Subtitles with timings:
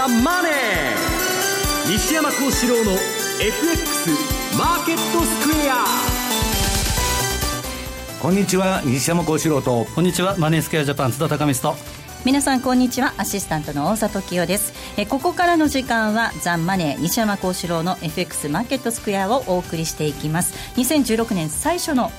[0.00, 0.52] ザ・マネー」
[1.92, 2.92] 西山幸四郎の
[3.38, 4.10] FX
[4.56, 5.84] マーケットスクエア。
[8.22, 9.84] こんにちは西山幸四郎と。
[9.94, 11.80] こんにちはマネースクエアジャパン津田隆光と。
[12.24, 14.72] 皆さんこんにちはアシスタントの大里清です。
[14.96, 20.54] えここからの時間はザンマネー西山幸四郎の FX マーケットスクエアをお送りしていきます。
[20.76, 22.10] 2016年最初の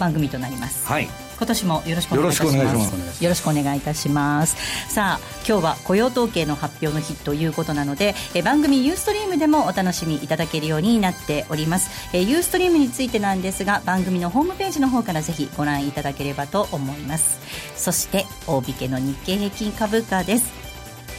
[0.00, 1.08] 番組となります、はい、
[1.42, 3.24] 今年もよろしくお願いします。
[3.24, 4.56] よろしくお願いいたします。
[4.88, 11.90] さあ今日は雇用統計の発表の日ということなのでえ番組ユーストリームでもお楽しみいただけるようになっております。
[12.12, 17.40] えユーストリームについてなんですが番組のホームページの方からぜひご覧いただければと思います。
[17.76, 20.62] そして大引けの日経平均株価です。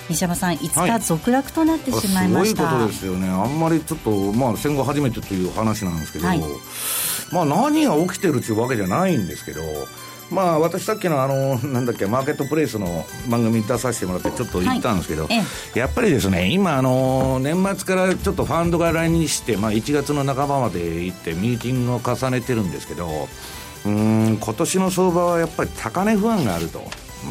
[0.09, 6.41] 西山さん、5日続落となってしまいました、はい、すごいことですよね、あんまりちょっと、まあ、戦後初めてという話なんですけど、はい、
[7.31, 9.61] まあ、何が起きてるっていうわけじゃないんですけど、
[10.31, 23.27] まあ、私さっきのあのなんだっけマーケットプレイスの番組に出させてもらってちょっと言ったんですけど、はい、やっぱりですね今あの年末からちょっとファンドが来日して、まあ、1月の半ばまで行ってミーティングを重ねてるんですけど
[23.85, 26.81] うん今年の相場はやっぱり高値不安があると。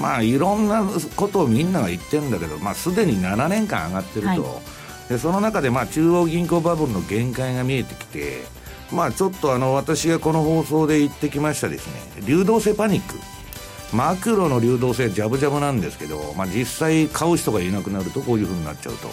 [0.00, 0.82] まあいろんな
[1.16, 4.36] ことをみんなが言ってるんだけど、まあ、すでに7年間上がってると、は
[5.06, 8.44] い、でその中でまあ中央銀行バブルの限界が見えてきて
[8.92, 13.18] まあちょっとあの私がこの放送で言ってきましたですね流動性パニック。
[13.92, 19.08] マクロの流動性ジャブジャブなんですけど、まあ、実際買う人がいなくなるとこういうふうになっちゃうと。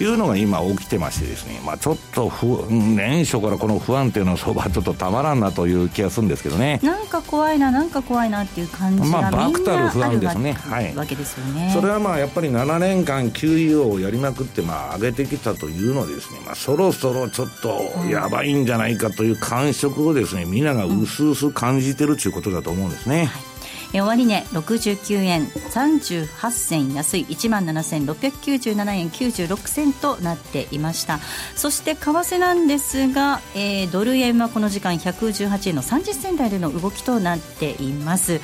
[0.00, 6.80] いうのが今起きてましてですね、まあ、ちょっと不年初からこの不安定な相場ちょっとたまらんなという気がするんですけどね。
[6.82, 10.52] なんか怖いななんか怖いなっていう感じがまあバクたる不安ですね。
[10.52, 11.72] はいわけですよね。
[11.74, 23.47] それはまあやっぱり7年間 QE をやりまくってまあ上げてきたというのはですね、まあ、そろそろちょっとやばいんじゃないかという感触をですねみんながうすうす感じてるということだと思うんですね、はい
[23.92, 31.18] え終値69円38銭安い1万7697円96銭となっていました。
[31.56, 38.40] そして為替なんですが、えー、ドル円はこの時間118円の30銭台での動きとなっています。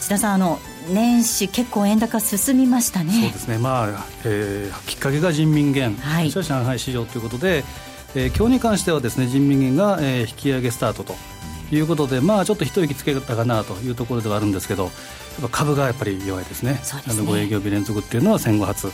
[0.00, 0.58] 津田さんあの
[0.88, 3.12] 年始結構円高進みましたね。
[3.12, 3.58] そうですね。
[3.58, 7.64] まあ、えー、きっかけが人民元、はい、そして上海市場ということで、
[8.14, 11.16] えー、今日に関してはですね人民元が、えー、引き上げスタートと
[11.72, 14.92] いうことで、まあ、ちょっと一息つけたかなというところではあるんですけど、やっ
[15.42, 17.02] ぱ株がやっぱり弱いですね、すね。
[17.08, 18.86] あの5営業日連続っていうのは戦後初、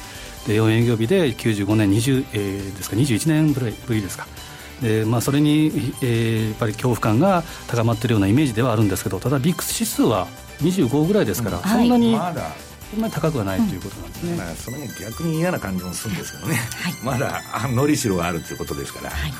[0.47, 4.27] で4営業日で95年20、えー、ですか21年ぶりですか。
[4.81, 5.71] でまあ、それに、
[6.03, 10.27] えー、やっぱり恐怖感が高まっているようなイメージではあるんですけどただビックス指数は
[10.61, 12.50] 25ぐらいですから、うん、そんなに、まだ。
[12.91, 19.11] そんなに高くはないということなんですね、まあ、その逆に嫌な感じもするんですけどね、はい、まだのりしろがあるということですから。
[19.11, 19.32] はい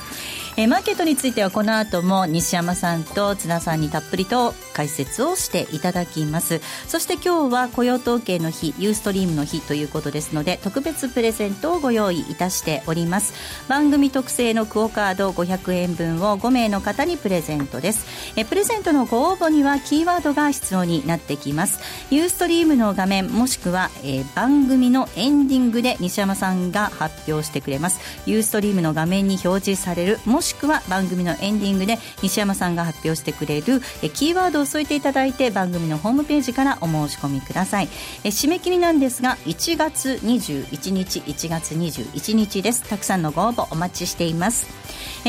[0.55, 6.61] えー、マーケットについてはこの後も西山さんと津田さんにたっぷりと解説をしていただきます。
[6.87, 13.33] そして今日は雇用統計の日ユーストリームの日ということですので特別プレゼントをご用意いたしております。
[13.67, 18.05] 番組特製のクオカード500円分を5名の方にプレゼントです。
[18.35, 21.79] えプレゼントのご応募にはキーワードが必要になってきます。
[22.11, 27.99] ユーストリームの画面もしくは、えー、番組のエンディングで西山さんが発表してくれます。
[28.27, 33.81] ユーストリームの画面に表示されるもしくは番組のエンディングで西山さんが発表してくれる
[34.13, 37.87] キーワードを添えていただいて番組のホームページからお申し込みください。
[38.23, 42.83] 締め切りなんですが1月21日1月21日です。
[42.83, 44.67] たくさんのご応募お待ちしています。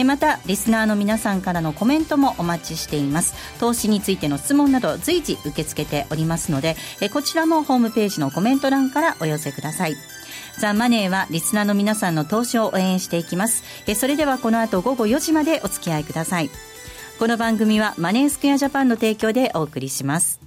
[0.04, 3.34] またリスナーの皆さんからのコメントもお待ちしています。
[3.60, 6.76] 投資についての質問など随時受け付けておりますので
[7.12, 9.96] こちらもホームページのコメント欄からお寄せください。
[10.59, 13.65] ザ・マネーはリスナーの皆さんの投資を応援していきます。
[13.87, 16.50] えそれではこの後午後4時までお付き合いください。
[17.19, 20.44] この番組はマネースクエアジャパンの提供でお送りします。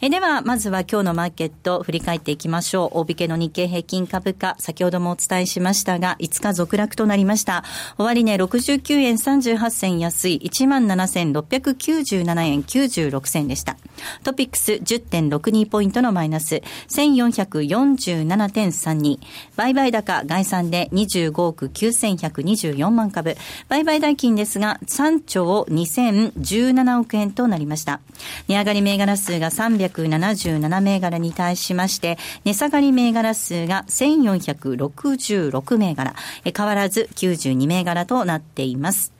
[0.00, 2.88] えでは、まずは今日のマーケット振り返っていきましょう。
[2.98, 7.62] 大引けの日経平均株価、先ほどもお伝えしましたが、5日続落となりました。
[7.96, 13.76] 終値69円38銭安い17,697円96銭でした。
[14.24, 19.20] トピックス10.62ポイントのマイナス、1447.32。
[19.56, 23.36] 売買高概算で25億9124万株。
[23.68, 28.00] 売買代金ですが、3兆2017億円となりました。
[28.48, 36.14] 値上がり銘柄数が300 1477銘柄に対しまして、値下がり銘柄数が1466銘柄、
[36.44, 39.12] 変わらず92銘柄となっています。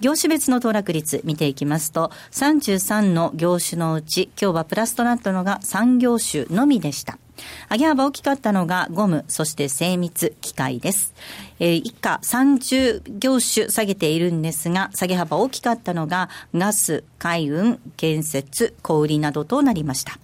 [0.00, 7.18] 業種別の騰落率見ていきますと、33の業種のうち、今日はプラスとなったのが3業種のみでした。
[7.70, 11.14] 上げ幅大きかったのがゴム、そして精密機械です。
[11.58, 20.18] えー、以下30業種下げているんですが、下げ幅大きかったのがガス、海運、建設、小売などとなりました。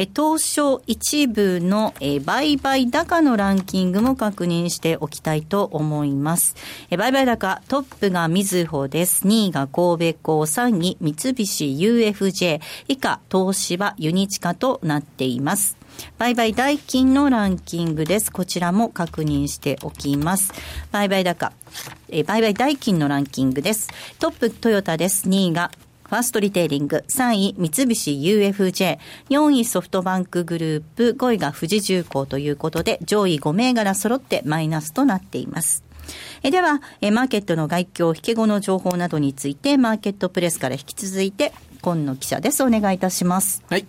[0.00, 6.54] え東証一部の、え売買高のランキングも確認しておきたいと思います。
[6.88, 9.26] え売買高、トップがみずほです。
[9.26, 15.77] 2位が神戸港、3位三菱 UFJ、以下東芝ユニチカとなっています。
[16.18, 18.32] 売買代金のランキングです。
[18.32, 20.52] こちらも確認しておきます。
[20.92, 21.52] 売買高、
[22.08, 23.88] え売買代金のランキングです。
[24.18, 25.28] トップトヨタです。
[25.28, 25.70] 2位が
[26.08, 28.98] ファーストリテイリング、3位三菱 UFJ、
[29.28, 35.84] 4位ソフトバンクグループ、5位が富士重工ということで、上位5銘柄揃ってマイナスとなっています。
[36.42, 41.52] えでは、えマーケットの外況、引け後の情報などについて、マーケットプレスから引き続いて、
[41.82, 42.62] 今野記者です。
[42.62, 43.62] お願いいたします。
[43.68, 43.86] はい。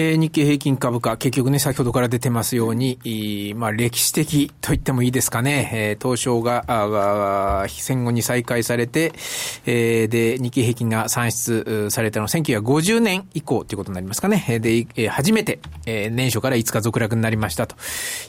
[0.00, 9.12] えー、日経平均株価、結局ね、先ほどから出てますように、まあ、歴史的と言ってもいいですかね、えー、東証が、あ戦後に再開されて、
[9.66, 14.60] えー、で、日経平均が算出されたのは1950年以降ということになりますかね。
[14.60, 17.74] で、えー、初めて、えー、年初から5日続落になりましたと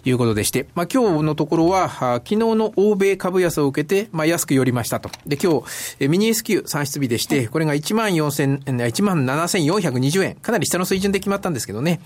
[0.06, 5.12] いうことでして、まあ、今日のところは、昨日の欧米株安を受けて、まあ、安く寄りましたと。
[5.27, 5.68] で、今日、
[6.00, 12.00] えー、ミニ S q 算出日でして、これが1万4000、1万7420円、かなり下の水準で決まったんですですけどね。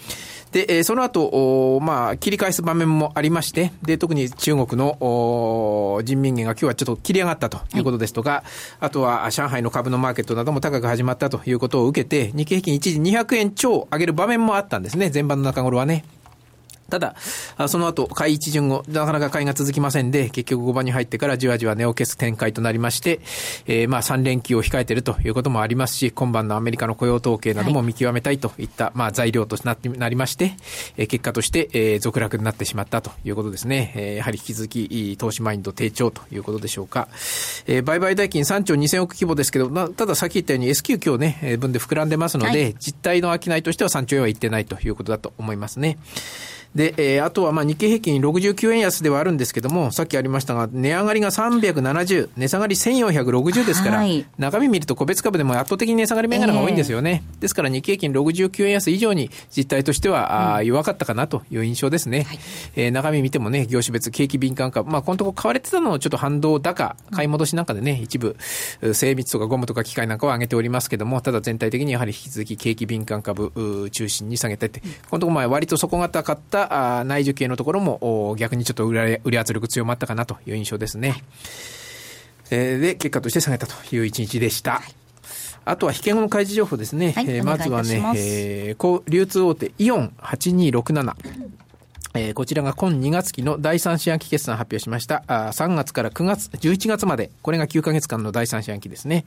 [0.51, 8.43] で、えー、その後、まあ、切り返す場面もありまして、で、特に中国の人民元が今日はちょっと切り上がったということですとか、はい、
[8.81, 16.05] あとは上海の株のマーケットなども高く始まったということを受けて、日経平均一時200円超上げる場面もあったんですね、前半の中頃はね。
[16.89, 17.15] ただ、
[17.67, 23.19] その後、買い一巡後、なかなか買いが続きませんで、結局5番に入ってからじわじわ値を消す展開となりまして、
[23.65, 30.53] えー、まあ3連休を控えているということもありますし、今晩のアメリカの雇用統計なども見極めたいといった、はい、まあ材料となってなりまして、
[30.97, 33.93] えー、結果として、えー、続落になってしまったということですね。
[33.95, 37.07] えー、やはり引き続き、投資マインド低調ということでしょうか。
[37.67, 45.97] えー、売買代金3兆2000億規模ですけど、まあ、たださっき言ったように S q 今日ね、分で膨らんでますので、はい、実態の商いとしては3兆円はいってないということだと思いますね。
[46.75, 57.23] で、えー、あとはまあ日経平均69円安ではあるんですけども、さっきありましたが、値上がりが370、値下がり1460ですから、はい、中身見ると個別株でも圧倒的に値下がり銘柄が多いんですよね。
[57.33, 62.23] えー、ですから日経平均69円安以上に実態としては、あ弱かったかなという印象ですね。
[62.23, 62.39] はい、
[62.75, 68.35] えー、中身見てもね、業種別景気敏感株、まあこのとこ買われてたのをちょっと反動高、買い戻しなんかでね、一部、
[68.93, 81.23] 精密とかゴムとか機械なんかを上げておりますけども、ただ全体的にやはり引き続き景気敏感株中心に下げてって、このところまあ割と底堅かったあ内需系のところも逆にちょっと売り圧力強まったかなという印象ですね。
[82.51, 84.81] えー、で、結果として下げたという一日でした。
[85.65, 87.13] あとは、引け後の開示情報ですね。
[87.13, 91.15] はい、えー、まずはね、えー、流通大手イオン8267。
[92.15, 95.23] えー、こちらが今2月期の第3四半期決算発表しました。
[95.27, 99.25] あ3月から9月、11月まで、これが9ヶ月間の第3四半期ですね。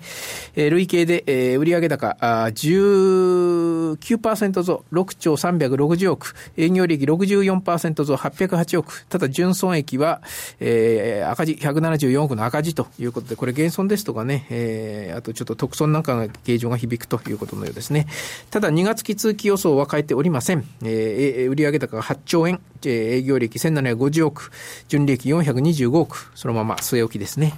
[0.55, 9.05] えー、累計で、えー、売上高あ19%増、6兆360億、営業利益64%増、808億。
[9.09, 10.23] ただ、純損益は、
[10.61, 18.07] えー、赤字、174億の赤字ということで、これ減損ですとかね、えー、あとちょっと特損なんかの形状が響くということのようですね。
[18.51, 20.65] ただ、2月期通期予想は変えておりません。
[20.85, 22.61] えー、売上高が8兆円。
[22.85, 24.51] 営業歴1750億、
[24.89, 27.55] 純利益425億、そのまま据え置きですね。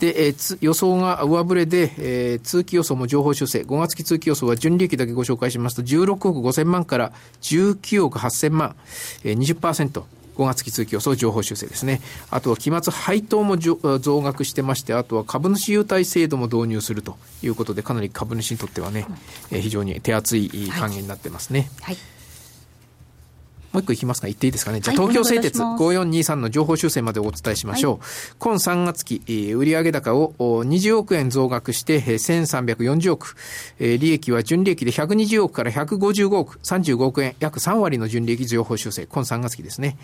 [0.00, 3.60] で、えー、予想が上振れで、えー、通期予想も情報修正。
[3.60, 7.12] 5月期通期予想は純利益だけご紹介しますと、16億5000万から
[7.42, 8.76] 19億8000万、
[9.24, 10.02] えー、20%。
[10.36, 12.00] 5月期通期予想情報修正ですね。
[12.30, 13.78] あとは期末配当も増
[14.20, 19.06] 額してまして、あとは株主優待制度も導入するということで、かなり株主にとってはね、
[19.52, 21.70] えー、非常に手厚い還元になってますね。
[21.82, 22.14] はい、はい
[23.74, 24.78] もう一個いきますか言っていいですかね。
[24.78, 27.98] じゃあ、東京製鉄5423の情報修正までお伝えしましょう。
[27.98, 28.00] はい、
[28.38, 29.20] 今3月期、
[29.52, 33.34] 売上高を20億円増額して1340億。
[33.80, 39.06] 利益は純利益で120億から155億、35億円、約3割の純利益情報修正。
[39.06, 39.98] 今3月期ですね。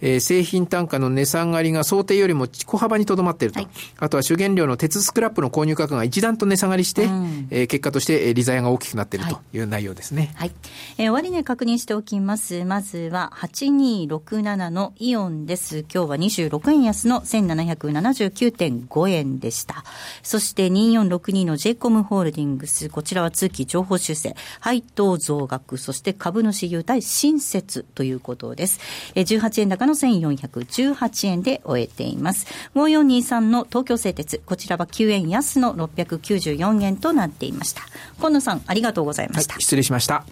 [0.00, 3.60] 製品単価の値下がりが想定よりも小幅にとどまっていると。
[3.60, 10.32] はい、あとは主原料の鉄スクラップの購入価格が一段と値下がりして、うん、結果として利ザヤが大きくなっているという内容ですね。
[10.34, 10.50] はい。
[10.98, 12.64] えー、終値確認しておきます。
[12.64, 15.80] まずは8267のイオンです。
[15.80, 19.84] 今日は26円安の1779.5円でした。
[20.22, 28.80] そして2462の j コムホールディングス、こちらは通期情報修正、配当増額、そして株主優待新設ということです。
[29.14, 32.46] 18円高の1418円で終えています。
[32.74, 37.82] 5423の東京製鉄、こちらは9円安の694円となっていました。
[38.18, 39.54] 今野さん、ありがとうございました。
[39.54, 40.24] はい、失礼しました。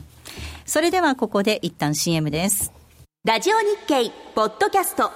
[0.66, 2.72] それではここで一旦 CM です。
[3.25, 5.10] ラジオ日経ポッドキャスト。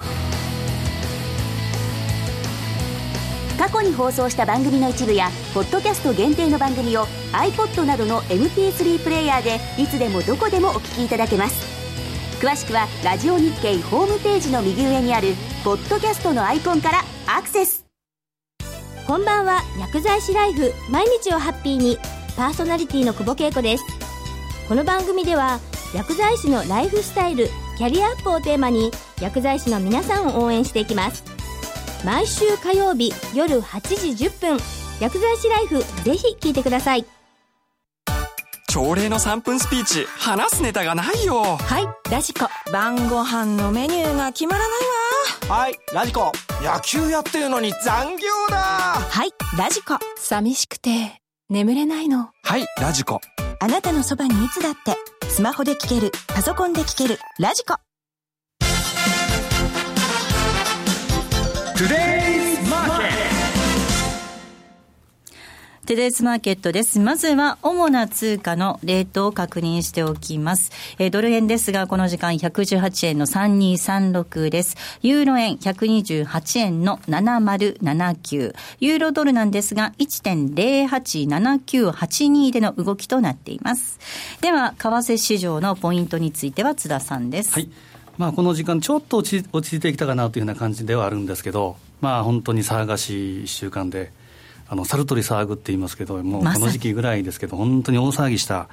[3.57, 11.65] 過去に放送した番組の一部やポッドキャスト限定の番組を iPod などの MP3 プレイヤーでいつでもどこでもお聞きいただけます。
[12.41, 17.85] 詳しくはラジオ日経ホームページの右上にあるポッドキャストのアイコンからアクセス。
[19.07, 19.61] こんばんは。
[19.79, 20.73] 薬剤師ライフ。
[20.91, 21.97] 毎日をハッピーに。
[22.35, 23.94] パーソナリティの久保恵子です
[24.67, 25.59] この番組では
[25.93, 28.89] 薬剤師のライフスタイルキャリアアップをテーマに
[29.21, 31.23] 薬剤師の皆さんを応援していきます。
[32.03, 34.57] 毎週火曜日夜8時10分
[34.99, 37.05] 薬剤師ライフぜひ聞いてください。
[38.67, 41.43] 朝礼の3分スピーチ話すネタがないよ。
[41.43, 42.47] はいラジコ。
[42.71, 45.55] 晩ご飯のメニューが決まらないわ。
[45.57, 46.31] はいラジコ。
[46.63, 48.57] 野球やってるのに残業だ。
[48.57, 49.29] はい
[49.59, 49.99] ラジコ。
[50.17, 52.31] 寂しくて眠れないの。
[52.43, 53.21] はいラジコ
[53.59, 54.95] あなたのそばにいつだって
[55.29, 57.75] スマホで聞けるパソコンで聞けるラジコ。
[65.85, 66.99] テレースマーケットです。
[66.99, 70.71] まずは主な通貨のレートを確認しておきます。
[70.97, 74.77] えー、ドル円ですが、この時間118円の3236です。
[75.03, 78.55] ユーロ円128円の7079。
[78.79, 83.99] ユーロドルなんですが、1.087982での動きとなっています。
[84.41, 87.53] では、為替市場のポイントについては津田さんです。
[87.53, 87.69] はい。
[88.17, 94.11] まあ、この時間、ちょっと落ち落ち着いてきたかなというような感じではあるんですけど、まあ、本当に騒がしい1週間で、
[94.75, 98.67] あの猿取騒ぐって言いますけど、もうこの時期ぐらいですけど、本当に大騒ぎした。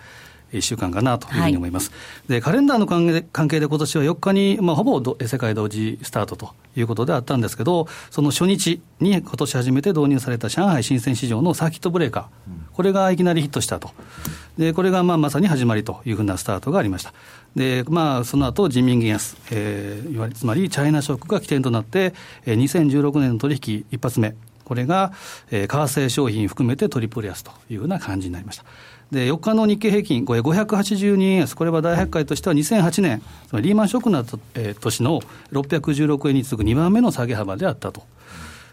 [0.52, 1.97] 1週間かなというふうに思います、は
[2.28, 13.90] い、でカレンダーの関係で関係で今年は4日に、まあ、ほぼ世界同時スタートということであったんですけど、その初日に今年初めて導入された上海新鮮市場のサーキットブレーカー、これがいきなりヒットしたと、
[14.59, 17.12] でこれがまあまさに始まりというふうなスタートがありました。
[17.56, 22.14] でまあ、その後人民元安、えー、つまりチャイナショックが起点となって、
[22.47, 24.35] えー、2016年の取引一発目、
[24.73, 25.12] これが、
[25.50, 28.64] えー、為替商品含めてトリプル安というような感じになりました。
[29.11, 34.25] で、4日の日経平均、これ582円安、これは大発会としては2008年、つまりリーマンショックな、
[34.55, 35.21] えー、年の
[35.52, 38.05] 616円に次ぐ2番目の下げ幅であったと。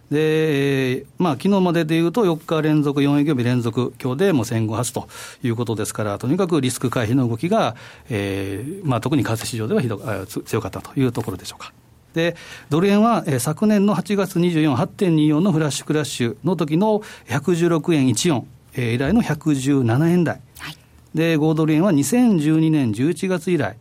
[0.10, 5.10] で、まあ昨日まででいうと、4日連続、4営業日連続、今日でもう1500発と
[5.44, 7.76] いうことですから、とにかくリスク回避の動きが、
[8.10, 9.98] えーまあ、特に為替市場ではひど
[10.46, 11.74] 強かったというところでしょうか。
[12.14, 12.36] で
[12.70, 20.78] ドル円は、えー、昨年の8月24、8.24のフラッシュクラッシュの時の116円14、えー、以来の117円台、はい、
[21.14, 23.78] で5ドル円は2012年11月以来、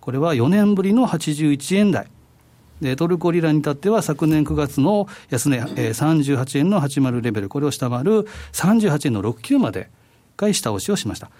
[0.00, 2.08] これは4年ぶりの81円台。
[2.80, 9.88] でトルコリラに至っては昨年9月の安値、えー、38円の80レベル、これを下回る38円の69まで
[10.36, 11.30] 回下押しをしました。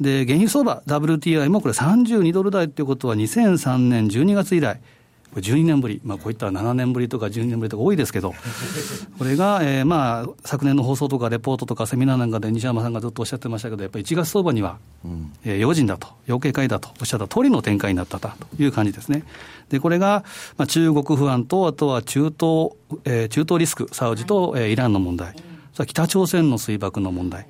[0.00, 4.80] で、原油相場、WTI もこれ32ドル台ということは2003年12月以来、
[5.40, 8.34] 12年ぶり、まあ、こういった7年ぶりとか12年ぶりとか多いですけど、
[9.18, 19.24] これが、えーまあ、昨年の放送とかレポートとかセミナーなんかで西山さんがずっとおっしゃってましたけど、やっぱり1月相場には、うん、えー、用心だと、要警戒だとおっしゃった通りの展開になったという感じですね。
[19.70, 20.24] で、これが、
[20.58, 22.72] まあ、中国不安と、あとは中東、
[23.04, 25.34] えー、中東リスク、サウジと、えー、イランの問題、
[25.72, 27.46] それ北朝鮮の水爆の問題、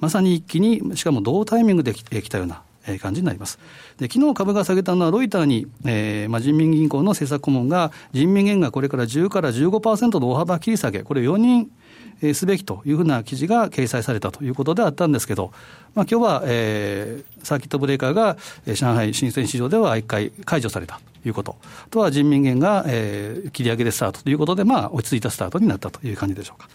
[0.00, 3.58] まさに一気に、しかも同タイミングできたような、え感じになります。
[3.98, 11.66] で昨日株が下げたのはロイターに、えーまあ、人民銀行の政策顧問が人民元がこれから10から15%の大幅切り下げ、これ容認
[12.34, 15.52] すべきというふうな記事が掲載されたということであったんですけど、
[15.94, 26.68] まあ今日は、えー、サーキットブレーカーが、え、上海新鮮市場では1回解除されたということ、あとは人民元が、えー、切り上げでスタートということで、まあ、落ち着いたスタートになったという感じでしょうか。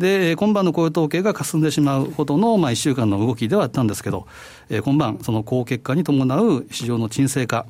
[0.00, 4.26] で、今晩の雇用統計が霞んでしまうほどの、まあ、1週間の動きではあったんですけど、
[4.70, 7.66] えー、今晩、その好結果に伴う市場の沈静化、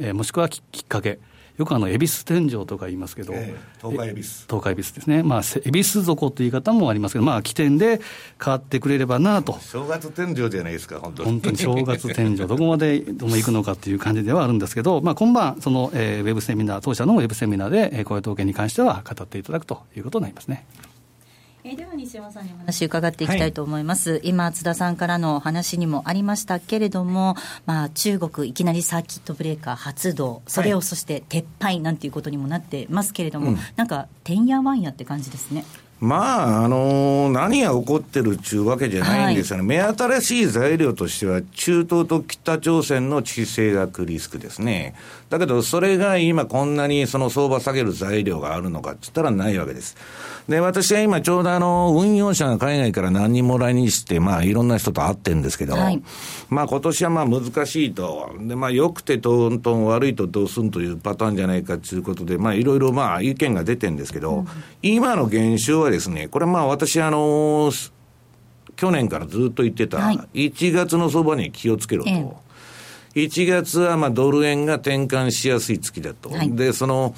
[0.00, 1.20] えー、もしくはきっかけ、
[1.58, 4.28] よくあの、恵比寿天井とか言いますけど、えー、東海恵比寿。
[4.46, 5.22] 東海恵比寿ですね。
[5.22, 8.00] まあ、恵比寿底という言い方もありますけど、まあ、起点で
[8.42, 9.58] 変わってくれればなと。
[9.60, 11.30] 正月天井じゃないですか、本当に。
[11.30, 20.66] 本当に正月天井、 どこまでども行くのかっていう感じではあるんですけど、まあ、今晩、その、えー、ウェブセミナー、当社のウェブセミナーで、えー、雇用統計に関しては語っていただくということになりますね。
[21.68, 27.34] えー、では西山さんにお話伺っていきたいと思います、はい、今津田さんからのお話にもありましたけれども、
[27.66, 35.64] まあ、中国いきなりサーキットブレーカー発動それをそして撤廃なんていうことにもなってますけれども、はい、なんかてんやわんやって感じですね
[35.98, 44.94] まあ、あのー、何が起こってるっちゅうわけじゃないんですよね、はい、目新しい材料としては、中東と北朝鮮の地政学リスクですね。
[45.30, 49.96] だけど、それが今こんなにその相場下げる材料があるのかって言ったらないわけです。
[50.48, 56.00] で、私は今ちょうどあの、運用者が海外から何人も来日して、まあいろんな人と会ってるんですけど、はい、
[56.48, 58.30] まあ今年はまあ難しいと。
[58.38, 64.46] で、まあ良くてトントン悪いとどうすんというパターンじゃないかということで、まあいろいろまあ意見が出てるんですけど、うん、
[64.82, 67.70] 今の現象はですね、これまあ私あの、
[68.76, 72.10] 去年からずっと言ってた、1月の相場に気をつけろと。
[73.14, 76.28] 1月はまあドル円が転換しやすい月だと。
[76.28, 77.14] はい、で、その、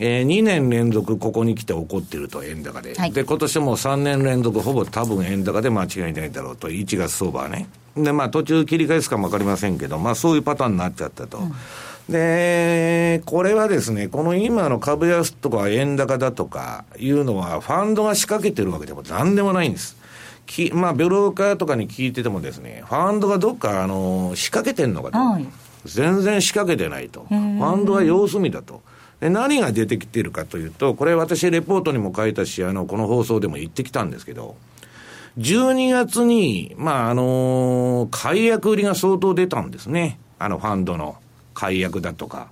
[0.00, 2.94] えー、2年連続ここに来て起こっていると、円高で。
[2.94, 7.68] はい、で、今年も3年連続ほぼ多分円高で間違いないだろうと、1月相場はね。
[7.96, 11.38] で、まあ途中切り返すかもわかりませんけど、まあそういうパターンになっちゃったと。
[11.38, 11.52] うん
[12.08, 19.96] で、これはですね、この今の株安とか円高だとかいうのは、ファンドが仕掛けてるわけでもなんでもないんです。
[20.46, 25.18] きまあ、ベローカーとかに聞いててもですね、ファンドがどっか、あの、仕掛けてんのかと。
[25.18, 25.46] はい、
[25.84, 27.26] 全然仕掛けてないと。
[27.28, 28.82] ファンドは様子見だと。
[29.18, 34.56] で何が出てきてるかというと、これ私レポートにも書いたし、あの、この放送でも言ってきたんですけど、
[35.38, 40.18] 12月に、まあ、あのー、解約売りが相当出たんですね。
[40.38, 41.16] あのファンドの
[41.56, 42.48] 解約だとか。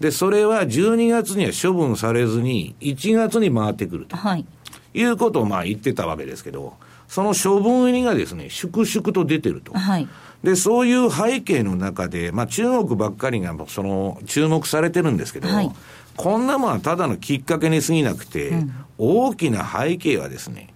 [0.00, 4.16] で、それは12月には処分されずに、1月に回ってくると。
[4.16, 4.46] はい。
[4.94, 6.74] いうことをまあ言ってたわけですけど、
[7.08, 9.76] その処分売りがですね、粛々と出てると。
[9.76, 10.08] はい。
[10.44, 15.70] で、そういう背景の中で、まあ中国ばっかりがその注目されてるんですけど、はい、
[16.16, 20.68] こんなものはただのきっかけに過ぎなくて、うん、大きな背景はですね、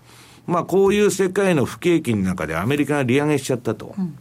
[0.47, 3.95] まあこういう世界の不景気の中でアメリカが利上げしちゃったと。
[3.97, 4.17] うん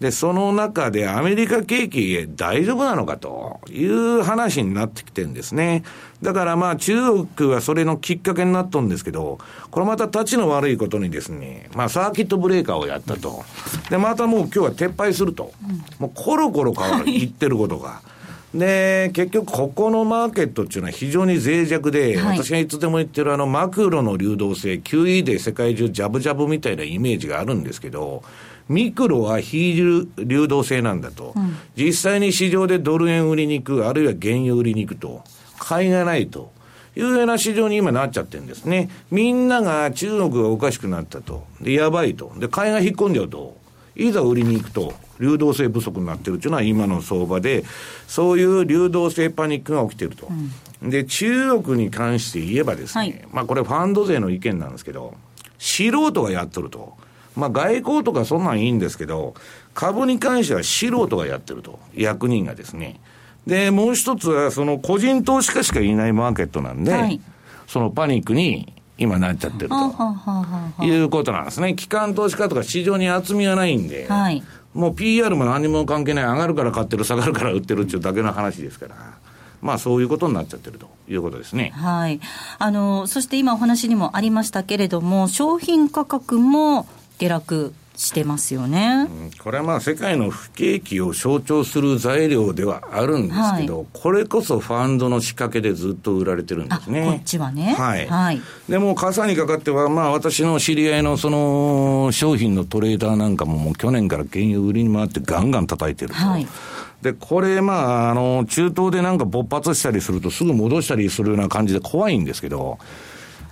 [0.00, 5.82] で、その中でアメリカ景気大丈夫なのかという話になってきてるんですね。
[6.22, 9.38] だからまあ中国はそれのきっかけになったんですけど、
[9.70, 13.44] これまた立ちの悪いことにですね、まあサーキットブレーカーをやったと。
[13.90, 15.52] で、またもう今日は撤廃すると。
[15.98, 18.00] もうコロコロ変わる、言ってることが。
[18.54, 28.22] で、結局、ここのマーケットっていうのは非常に脆弱で、はい、私がいつでも言ってるあのマクロの流動性、QE で世界中ジャブジャブみたいなイメージがあるんですけど、
[28.68, 35.22] ミクロは非流動性なんだと、うん、実際に市場でドル円売りに行く、あるいは原油売りに行くと、
[35.58, 36.56] 買いがないと。
[36.96, 38.90] いうような市場に今なっちゃってるんですね。
[39.12, 41.46] みんなが中国がおかしくなったと。
[41.60, 42.32] で、やばいと。
[42.36, 43.56] で、買いが引っ込んじゃうと。
[43.94, 47.64] いざ売りに行くと、流動性不足になってるっていうのは今の相場で、
[48.06, 50.28] そういう流動性パニックが起きてると。
[50.82, 55.14] うん、で、中国に関して言えばですね、はい、まあこれファンド税の意見なんですけど、
[55.58, 56.96] 素人がやっとると。
[57.38, 59.34] まあ外交とかそんなんいいんですけど、
[59.72, 61.78] 株に関しては素人がやってると。
[61.94, 63.00] 役人がですね。
[63.46, 67.20] で、もう一つは、その個人投資家しかいないマーケットなんで、はい、
[67.68, 71.74] そのパニックに今なっちゃってるということなんですね。
[71.74, 74.42] 機関投資家とか市場に厚みがないんで、はい、
[74.74, 78.96] もう PR も何も関係ない、上がるから買ってる、下がるから売ってるっていうだけの話ですから。
[79.60, 81.72] まあそういうことになっちゃってるということですね。
[81.74, 82.20] はい。
[82.58, 86.86] あの、そして今お話にもありましたけれども、商品価格も
[87.18, 97.04] 下落してますよね、うん、これはまあ世界の不景気を象徴する材料ではあるんですけど、はい、これこそファンドの仕掛けでずっと売られてるんですね。
[97.04, 97.74] こっちはね。
[97.76, 98.06] はい。
[98.06, 106.20] はい、でも、傘にかかっては、まあ私の知り合いのその商品のトレーダーなんかももう去年から原油売りに回ってガンガン叩いてると。
[106.20, 106.46] はい
[107.02, 112.80] で、これ、まあ、あの、中東でなんか勃発したりするとすぐ戻したりするような感じで怖いんですけど、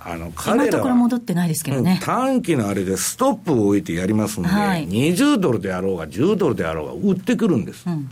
[0.09, 7.83] あの彼らは戻ってないですけどね、短期のあれでストップを置いてやりますんで、はい、20ドルであろうが、10ドルであろうが、売ってくるんです。
[7.87, 8.09] うん、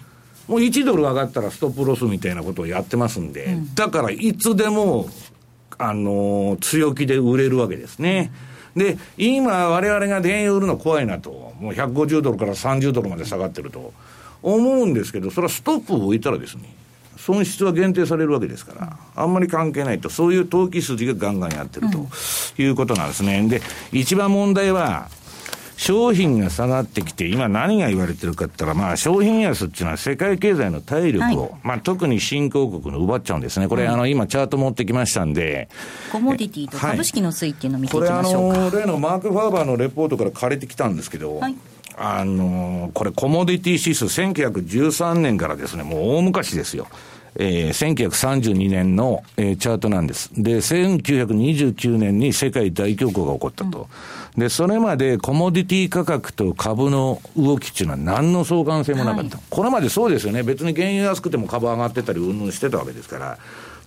[0.50, 5.08] もう1ドル上がったらストップロスみたいなことをやってますんで、うん、だからいつでも、
[5.78, 8.34] あのー、強気で売れるわけですね。
[8.76, 13.94] で、今、我々が電油売るの怖いなと、もう150ドルから30ドルまで下がってると
[14.44, 16.64] 思うんですけど、それはストップを置いたらですね、
[17.26, 22.08] 損失は限定されるわけですから、あんまり関係ないと、そういう投機筋がガンガンやってると
[22.62, 23.48] いうことなんですね。
[23.48, 25.10] で、一番問題は、
[25.76, 33.68] 商品が下がってきて、今何が言われてるかって言ったら、まあ、商品安っていうのは世界経済の体力を、はい、まあ、特に新興国の奪っちゃうんですね。
[33.68, 35.68] これ、あの、今、チャート持ってきましたんで。
[36.12, 38.70] コモディティと株式の推っていうのを見ていきましょうか。
[38.70, 41.56] これ、あの、例のマーク・ファーバーのレポートから借りてきたんですけど、はい
[41.98, 46.88] あのこれ、コモディティ指数、1913年からですね、もう大昔ですよ。
[47.38, 50.32] えー、1932年の、えー、チャートなんです。
[50.34, 53.90] で、1929年に世界大恐慌が起こったと。
[54.36, 59.38] うん、で、それまでコモディティ価格と株の動きっていうのは何の相関性もなかった。
[59.38, 60.44] はい、これまでそうですよね。
[60.44, 63.38] 別に原油安くても株上がってたり、うんぬんしてたわけですから。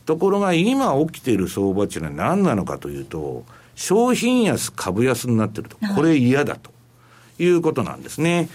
[0.04, 5.76] ところが今起きている相場っていうのは何なのかというと、商品安、株安になってると。
[5.94, 6.70] これ嫌だと
[7.38, 8.48] いうことなんですね。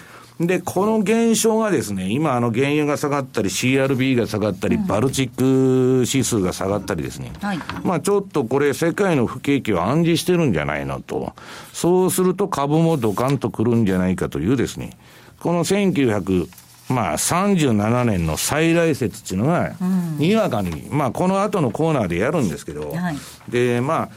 [0.48, 7.32] で、この現象がですね、今、あの、原油が下がったり、CRB が下がったり、バルチック指数が下がったりですね。
[7.42, 11.34] はい、まあ、ちょっとこれ、世界の不景気を暗示してるんじゃないのと。
[11.72, 14.98] そうすると株もドカンとくるんじゃないかというですね、
[15.40, 16.48] この1900、
[16.90, 19.74] まあ、37年の再来説っていうのが、
[20.18, 23.18] にわかに、まあ、この後のコーナーでやるんですけど、はい、
[23.50, 24.10] で、まあ、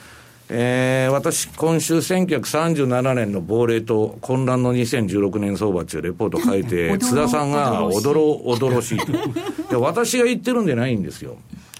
[0.49, 8.99] えー、私、今週1937年の亡霊と混乱の2016年相場っていうレポート書いて、 津田さんが驚ろしい
[9.69, 9.81] と。
[9.83, 11.37] 私が言ってるんじゃないんですよ。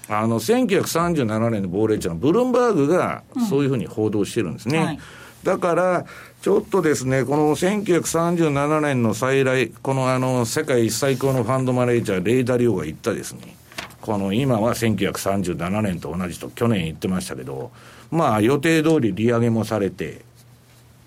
[0.09, 4.77] あの、1937年の亡霊っていうのは、ブルンバーグがそういうふうに報道してるんですね。
[4.77, 4.99] うんはい、
[5.43, 6.05] だから、
[6.41, 13.55] ちょっとですね、この1937年の再来、このあの、世界最高のファンドマネージャー、レイダリオが言ったですね、
[14.01, 17.71] この今は1937年と同じと去年言ってましたけど、
[18.11, 20.21] まあ予定通り利上げもされて、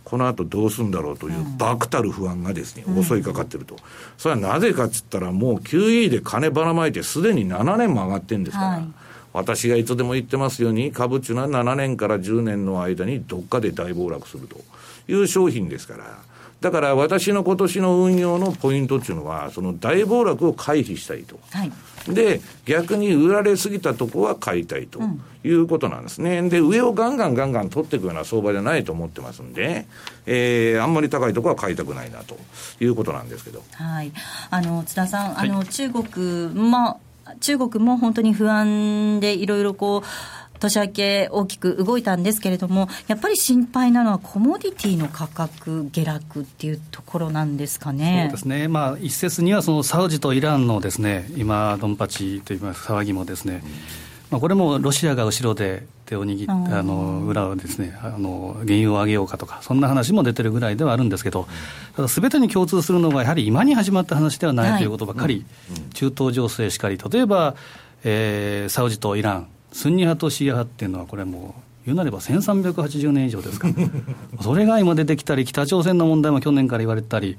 [0.04, 3.76] この後どうするんだろうという爆たる不安がですね、うん、襲いかかってると。
[4.18, 8.88] それはなぜかっつったら、もう QE で金ばらまいてすでに7年も上がってんですから、はい、
[9.32, 14.60] 私がいつでも言ってますように、株っていうのは7年から10年の間にどっかで大暴落すると
[15.06, 16.18] いう商品ですから、
[16.60, 21.38] だから私の今年の運用のポイントっていうのは、その大暴落を回避したいと。
[21.50, 21.72] はい
[22.08, 25.00] で、逆に売られすぎたとこは買いたいと
[25.44, 26.48] いうことなんですね。
[26.48, 29.86] で、上をガンガンガンガン取っていくような相場じゃないと思ってますんで、
[30.26, 32.38] えー、あんまり高いところは買いたくないなと
[32.80, 33.62] いうことなんですけど。
[33.72, 34.12] はい。
[34.50, 36.96] あの、津田さん、あの、中国、まあ、
[37.40, 40.02] 中国も本当に不安でいろいろこう、
[40.60, 48.28] 年明け大きく動いたんですけれども、やっぱり心配なのはコモディティの価格下落っていうところなんですかね。
[48.30, 48.68] そうですね。
[48.68, 53.62] まあ一説にはそのサウジとイランのですね、今ドンパチといいます騒ぎもですね、
[54.30, 61.46] まあこれもロシアが後ろで手を握って、あの裏をですね、あの原油を上げようかとか、そんな話も出てるぐらいではあるんですけど、
[61.96, 65.44] ただすべてに共通するのが、やはり今に始まった話ではないということばかり、
[65.94, 67.54] 中東情勢しかり、例えば、
[68.02, 73.74] えー、サウジとイラン、スンニ派とシーア派っていうのは、これもう、言うなれば1380年以上ですから、
[74.42, 77.38] それが今出てきたり、北朝鮮の問題も去年から言われたり、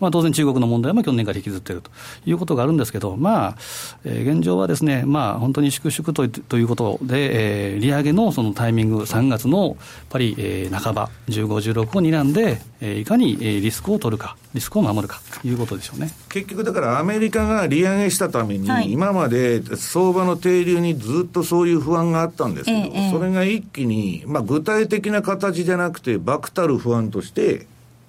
[0.00, 1.90] まあ、当然、中国の問題も去年から引きずっていると
[2.26, 3.56] いうことがあるんですけど、まあ、
[4.04, 9.76] えー、現状はですね、まあ、本当に粛々とということで、えー、利上げのそのタイミング、3月のやっ
[10.10, 16.10] ぱり、えー、半ば、15、16を睨んで、えー、いかにリスクを取るか、リスクを守るかということでしょうね。
[16.28, 27.66] 結局、だからアメリカが利上げしたために、はい、今まで相場の定流にずっとそういう不安があったんですけど、えー、それが一気に、まあ、具体的な形じゃなくて、漠たる不安として、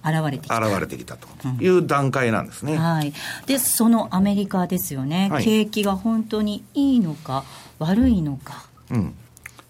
[0.10, 0.60] 現れてきた。
[0.60, 1.28] 現れてきたと
[1.62, 3.14] いう段階なんですね、うん、はい、
[3.46, 7.44] でそのアメリカですよね、はい、景気が本当にいいのか、
[7.80, 8.66] 悪いのか。
[8.92, 9.14] うん。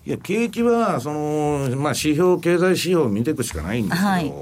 [0.06, 4.34] いや、景気は、その、まあ、指標、経済指標を見ていくしかないんですけど、はい、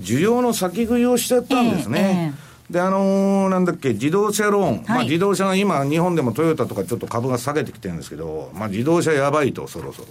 [0.00, 2.00] 需要の先食いをしちゃったんですね。
[2.00, 2.38] えー
[2.70, 10.08] えー、で、あのー、なんだっけ、自動車ローン、はい、まあ、自動車が今、日本でもトヨタとかちょっと株が下げてきてるんですけど、まあ、自動車やばいと、そろそろ。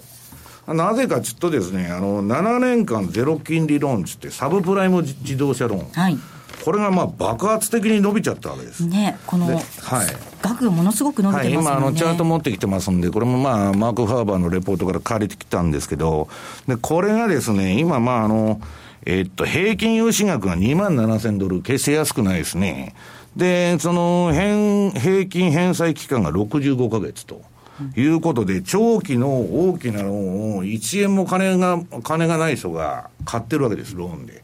[0.67, 5.91] なぜかちょっとですね、あの、7年間ゼロ金利ローンつって、サブプライム自動車ローン。
[5.91, 6.17] はい。
[6.63, 8.87] これがまあ爆発的に伸びちゃったわけです。
[8.87, 9.65] ね、この、はい、
[10.41, 16.27] 額がものすごく伸びてますね、はい、今あのチャート持ってきてますんで、これもまあマーク・ファーバーのレポートから借りてきたんですけど、
[16.67, 18.59] でこれがですね、今まああの、
[19.05, 22.95] えー、っと、平均融資額が2万7000ドル、決して安くないですね。
[23.35, 27.41] で、その、返、平均返済期間が65か月と。
[27.95, 34.43] いうことで、長期の大きなローンを1円も金が、金がない人が買ってるわけです、ローンで。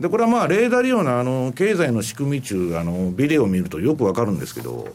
[0.00, 4.88] で、これはまあ、レーダー利用のあの、経済の仕組み中、あの、ビデオを見るとよくわかるんですけど、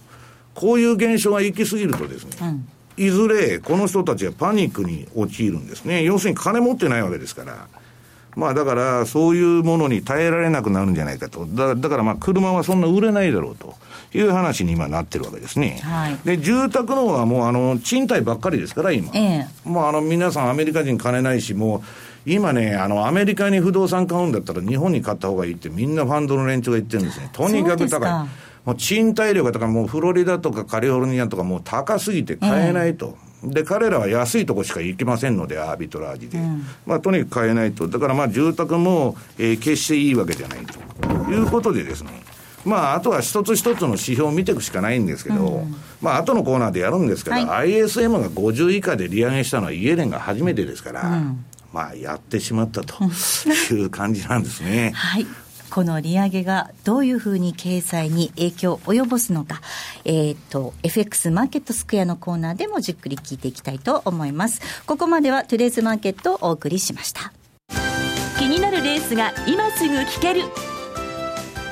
[0.56, 2.68] こういう現象が行き過ぎるとですね、うん
[2.98, 6.04] いずれこの人たちはパニックに陥るんですね。
[6.04, 7.68] 要するに金持ってないわけですから。
[8.36, 11.46] まあだから、そういうものに耐えられなくなるんじゃないかと。
[11.46, 13.76] だだからまあ車はそんな売れないだろうと。
[14.14, 15.80] いう話に今なってるわけですね。
[15.84, 19.10] はい、で、住宅のはもうあの、賃貸ばっかりですから、今。
[19.14, 21.82] ええ、もうあの、皆さんアメリカ人金ないし、もう、
[22.26, 27.30] 今ね、あの、アメリカに不動産買うんだったら日本に買った方がいいってみんなファンドの連中が言ってるんですね。
[27.34, 28.12] とにかく高い。
[28.66, 33.18] もう賃貸料がとか、もうフロリダとかカリフォルニアとかもう高すぎて買えないと。
[33.30, 36.38] えで、彼らは安いとこしか行けませんので、アービトラージで。
[36.38, 37.88] うん、まあ、とにかく買えないと。
[37.88, 42.12] だからまあ、住宅も、えー、決していいわけじゃないということでですね。
[42.66, 53.04] まあ、あとは一つ一つの指標を見ていくしかないんですけど、うん、まあ後のコーナーでやるんですけど、はい、ISM が50以下で利上げしたのはイエレンが初めてですから、うん、まあ、やってしまったと
[53.74, 54.92] いう感じなんですね。
[54.96, 55.28] はい
[55.74, 59.60] この利上げがどういうふうに経済に影響を及ぼすのか、
[60.06, 64.62] えっ、ー、と、FX マーケットスクエアのコーナーでもじっくり聞いていきたいと思います。
[64.86, 67.34] ここまではトゥデイズマーケットをお送りしました。
[68.38, 70.73] 気になるレースが今すぐ聞ける。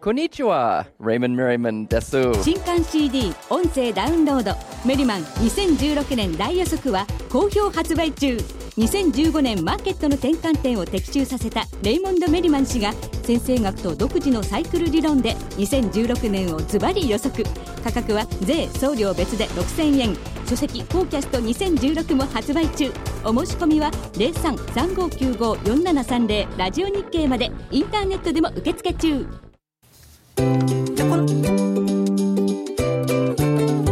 [0.00, 2.16] こんにちは、レイモン・メリマンです。
[2.44, 4.52] 新刊 CD 音声ダウンロード。
[4.86, 8.36] メリマン2016年大予測は好評発売中。
[8.76, 12.92] 2015年マーケットの転換点を的中させたレイモンド・メリマン氏が
[13.24, 17.44] 先生学と独自のサイクル理論で2016年をズバリ予測。
[17.82, 20.16] 価格は税送料別で6000円。
[20.46, 22.92] 書籍「フォーキャスト2016」も発売中。
[23.24, 27.50] お申し込みは0335954730ラジオ日経まで。
[27.72, 29.26] インターネットでも受付中。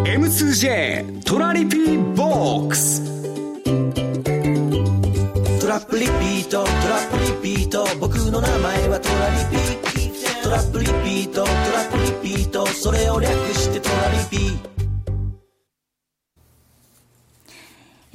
[0.05, 3.03] M2J トラリピーボックス。
[5.61, 7.87] トラップリピートトラップリピート。
[8.01, 9.63] 僕の名前はトラリピ
[10.43, 12.67] トラップリピートトラップリピート。
[12.67, 14.76] それを略してトラリピ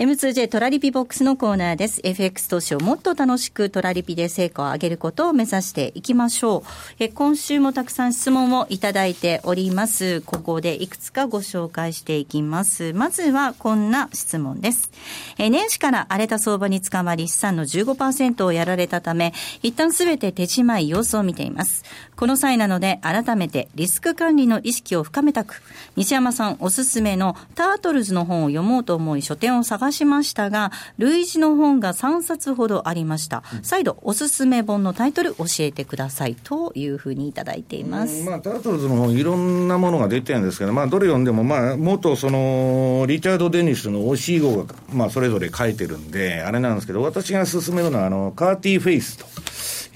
[0.02, 2.02] M2J トラリピボックスのコーナーです。
[2.04, 6.70] FX 投資をもっと楽しくトラリピで成果を上げることを目指していきましょう。
[6.98, 10.22] え今週もたくさん質問をいただいております。
[10.22, 12.94] ここでいくつかご紹介していきます。
[12.94, 14.90] まずはこんな質問です。
[15.38, 21.84] え年始から荒れた相場に捕まり資産の15%をやられたため、一旦すべて手仕舞い様子を見ています。
[22.16, 25.62] この際なので改めてリスク管理の意識を深めたく、
[25.96, 33.44] 西山さんおすすめのタートルズの本を読もうと思い書店を探しましたが、類似の本が3冊ほどありました。
[33.64, 38.24] 再度、おすすめ本のタイトル教えてくださいというふうにいただいています。
[38.24, 49.26] まあ、タートルズの本、いろんなものが出てるんですけど、まあ、どれ読んでも、まあ、元その、リチャード・デニスの教え子が、まあ、それぞれ書いてるんで、あれなんですけど、私が勧めるのは、あの、カーティー・フェイスと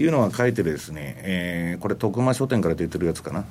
[0.01, 3.45] いうのが書いてですね、えー、これ、徳間書店から出てるやつかな。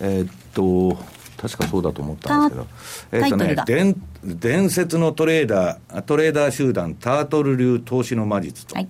[0.00, 0.98] えー、っと、
[1.40, 8.84] 確かそうだと思ったんですけど、えっ、とね伝、伝説のトレーダー、トレーダー集団、タートル流投資の魔術とい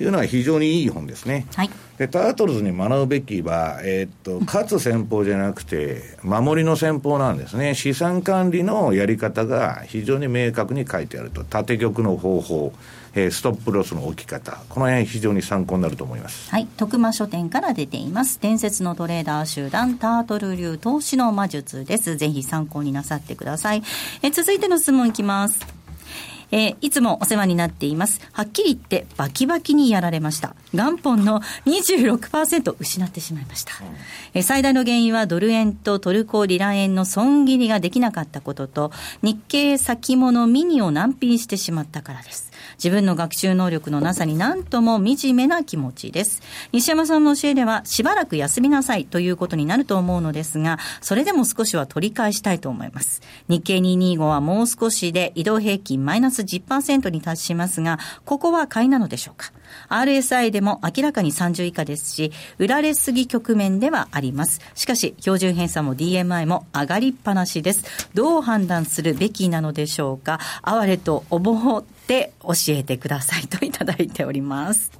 [0.00, 1.46] うのは非常にいい本ですね。
[1.54, 7.76] はい、でタートルズに学ぶべきは、えっ、と、勝つ戦法じゃなくて、守りの戦法なんですね。
[7.76, 11.44] 資産管理のやり方が非常に明確に書いてあると。
[11.44, 12.72] 縦玉の方法。
[13.14, 16.50] えー、ストップロスの置き方、この辺非常に参考になると思います。
[16.50, 18.38] はい、徳間書店から出ています。
[18.40, 22.16] 伝説のトレーダー集団、タートル流投資の魔術です。
[22.16, 23.82] ぜひ参考になさってください。
[24.22, 25.84] えー、続いての質問いきます。
[26.50, 28.20] えー、いつもお世話になっています。
[28.32, 30.54] はっきり言ってバキバキにやられました。
[30.72, 33.72] 元本の26%失ってしまいました。
[34.34, 42.52] えー、最大の原因はドル円とトルコリラ円の損切りができなかったことと、日経先物ミニを難品してしまったからです。
[42.76, 46.42] 自分の学習能力のなさに何とも惨めな気持ちです。
[46.72, 53.22] 西山さんの教えでは、しばらく休みなさいということになると思うのですが、それでも少しは取り返したいと思います。
[53.48, 59.52] 日経225はもう少しで移動平均マイナス10%に達しますが、ここは買いなのでしょうか？
[59.88, 64.60] RSI でも明らかに30以下ですし、売られすぎ局面ではあります。
[64.74, 67.84] しかし、標準偏差も DMI も上がりっぱなしです。
[68.14, 74.90] どう判断するべきなのでしょうか哀れと思って教えてくださいといただいております。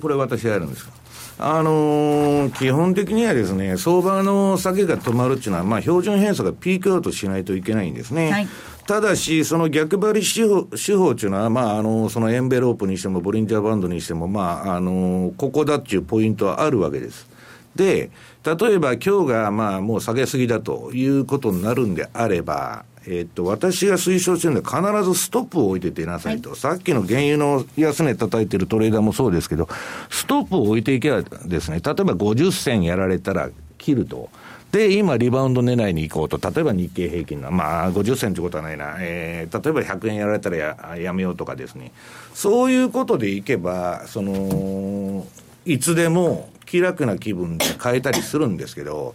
[0.00, 0.92] これ私やるんですか？
[1.38, 8.30] あのー、基本的にはですね、相場の下げが止まるっていうのは、まあ、標準偏差がピークアウトしないといけないんですね。
[8.30, 8.48] はい、
[8.86, 17.28] ただし、その逆張り手法手法っていうのは、まあ、あの、そのエンベロープにしても、ボリンジャーバンドにしても、まあ、あの、ここだっていうポイントはあるわけです。
[17.76, 18.10] で、
[18.44, 29.68] 例えば今日が、まあ、もう下げすぎだということになるんであれば、えっと、私が推奨してるのは必ずストップを置いて出なさいと、はい、さっきの原油の安値叩いてるトレーダーもそうですけど、
[30.10, 34.28] ストップを置いていけばですね、例えば50銭やられたら切ると。
[34.72, 41.92] で、今、リバウンド狙いに行こうと、例えば日経平均の、まあ、50銭ということはないな、えー、例えば100円やられたらややめようとかですね、
[42.32, 45.26] そういうことでいけば、その、
[45.66, 49.14] いつでも気楽な気分で変えたりするんですけど、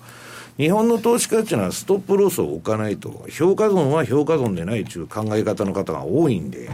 [0.58, 6.70] 日本の投資家っていうのはストップロスを置かないと、評価損は評価損でないという考え方の方が多いんで、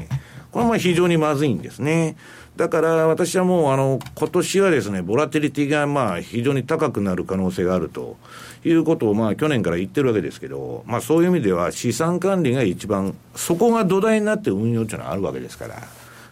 [0.52, 2.18] これはまあ非常にまずいんですね。
[2.56, 8.18] だから私はもう、あの、今年はですね、ボラテリティがまあ非常に高くなる可能性があると。
[8.66, 15.82] いうことをまあ去年から言ってるわけですけど、まあそういう意味では資産管理が一番、そこが土台になって運用っていうのはあるわけですから、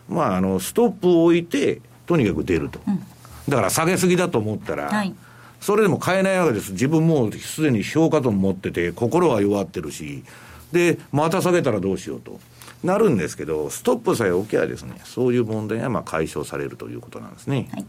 [0.10, 2.80] まああの、ストップを置いて、とにかく出ると。
[2.88, 3.04] うん、
[3.48, 5.14] だから下げすぎだと思ったら、はい
[5.62, 6.72] それでも買えないわけです。
[6.72, 10.24] 自分もうすでに評価損持ってて、心は弱ってるし、
[10.72, 12.40] で、また下げたらどうしようと。
[12.84, 17.70] なるんですけど、ストップさえ置けばですね、そういう問題がまあ解消されるということなんですね。
[17.72, 17.86] はい、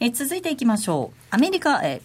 [0.00, 1.18] え続いていきましょう。
[1.30, 2.02] アメリカ、え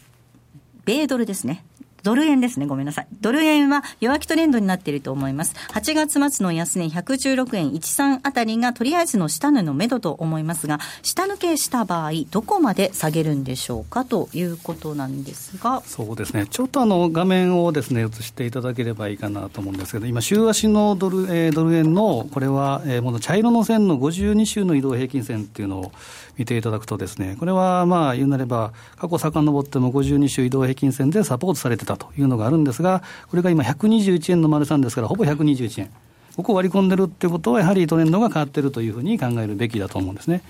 [0.86, 1.64] 米ドルですね。
[2.04, 2.66] ドル円ですね。
[2.66, 3.08] ごめんなさい。
[3.22, 5.56] ドル円は弱気トレンドになっていると思います。
[5.74, 15.84] 8月末の安値116円13あたりがとりあえずの下値の目処と思いますが、下抜けした場合、どこまで下げるんでしょうかということなんですが。
[15.86, 16.48] そうですね。
[16.50, 25.92] ちょっとあの画面をですね、映していただければいいかなと思うんですけど、今、週足のドル,、えー、ドル円の、これは、えー、もの茶色の線の52週の移動平均線っていうのを
[26.38, 35.90] 見ていただくとですね、これはまあ言うなれば、過去遡っても52週移動平均線でサポートされてたというのがあるんですが、これが今121円の丸3ですから、ほぼ121円。
[36.36, 40.44] ここを割り込んでるってことは、やはりトレンドが変わってるというふうに考えるべきだと思うんですね。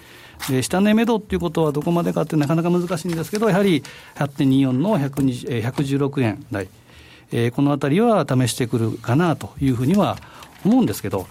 [0.50, 3.84] で下値目処っていうことはどこまでかってなかなか難しいんですけど、やはり
[4.16, 6.68] 8.24の116円台、
[7.32, 10.18] えー、このあたりは試してくるかなというふうには
[10.66, 11.28] 思うんですけど、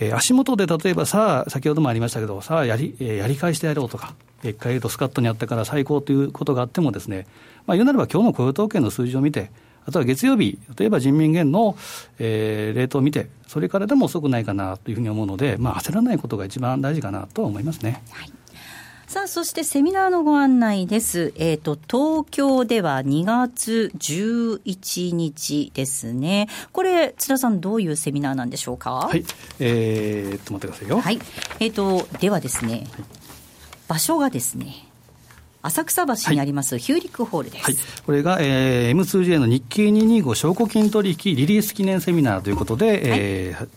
[0.00, 7.26] えー、足元で例えばさあ、先ほどもありましたけど、さあやり、えー、やり返してやろうとか、一回とスカットにあったから最高ということがあってもですね、
[7.68, 9.50] まあ、言うなれば今日の雇用統計の数字を見て、
[9.84, 11.76] あとは月曜日、例えば人民元の、
[12.18, 18.02] えー、レートを見て、それからでも遅くないかなというふうに思うので、まあ、焦らないことが一番大事かなと思いますね。
[18.10, 18.32] はい
[19.06, 21.32] さあ、そしてセミナーのご案内です。
[21.36, 26.46] えっ、ー、と、東京では2月11日ですね。
[26.72, 28.90] これ、津田さん、どういうセミナーなんでしょうか？
[28.92, 29.24] はい。
[29.60, 31.00] えー、っと、待ってくださいよ。
[31.00, 31.18] はい。
[31.58, 32.86] えっ、ー、と、ではですね、はい、
[33.88, 34.87] 場所がですね、
[35.62, 43.68] 浅草橋にあります、ヒューリックホールです、はい、これが、えー、M2J の日経225証拠金取引リリース記念セミナーということで、はい、えー、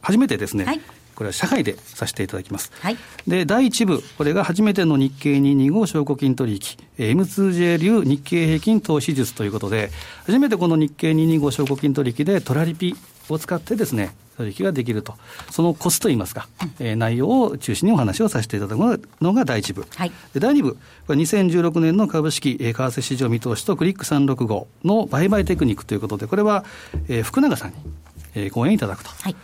[0.00, 0.80] 初めてですね、はい、
[1.16, 2.70] これは社外でさせていただきます。
[2.80, 6.60] はい、で、第1部、これが初めての日経225証拠金取引、
[6.98, 9.90] M2J 流日経平均投資術ということで、
[10.26, 12.94] 初めてこの日経225証拠金取引でトラリピ
[13.30, 15.14] を使ってですね、取引ができると、
[15.50, 19.86] そのコスといいますか、うん、えー、内容を中心にお話をさせていただくのが第1部。
[19.94, 20.74] はい、で第2部、
[21.06, 26.64] これ2016年の株式、えー、為替市場見通しとクリック365の売買テクニックということで、これは、
[27.08, 27.76] えー、福永さんに、
[28.34, 29.10] えー、講演いただくと。
[29.10, 29.36] はい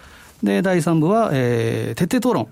[0.43, 2.49] で、第3部は、えー、徹底討論。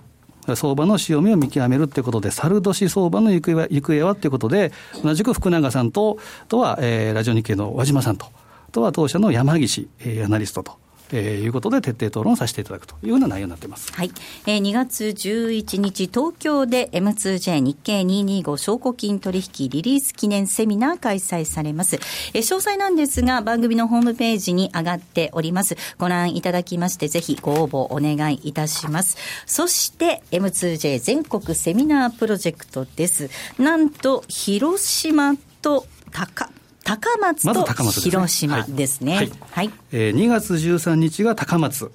[0.56, 4.72] 相場の潮目を見極めるということで、猿年相場の行方は行方はということで、
[5.04, 8.26] 同じく福永さんと、とは、えー、ラジオ日経の和島さんと、
[8.72, 10.78] とは当社の山岸、えー、アナリストと。
[11.12, 13.92] えー、いうことで徹底討論させていただくというような内容になっています。
[13.92, 14.10] はい。
[14.46, 21.96] えー、2月11日、東京で M2J 日経225証拠金取引リリース記念セミナー開催されます。
[22.34, 25.76] えー、詳細なんですが、番組のホームページに上がっております。
[25.98, 29.16] ご覧いただきまして、ぜひご応募お願いいたします。
[29.46, 33.30] そして、M2J 全国セミナープロジェクトです。
[33.58, 36.50] なんと、広島と高
[36.84, 37.64] 高松と
[38.00, 39.12] 広島ですね。
[39.12, 41.90] ま、はい、はい、えー、2月13日が高松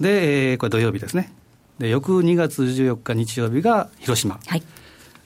[0.00, 1.32] で、えー、これ土曜日ですね。
[1.78, 4.40] で、翌2月14日日曜日が広島。
[4.46, 4.62] はい。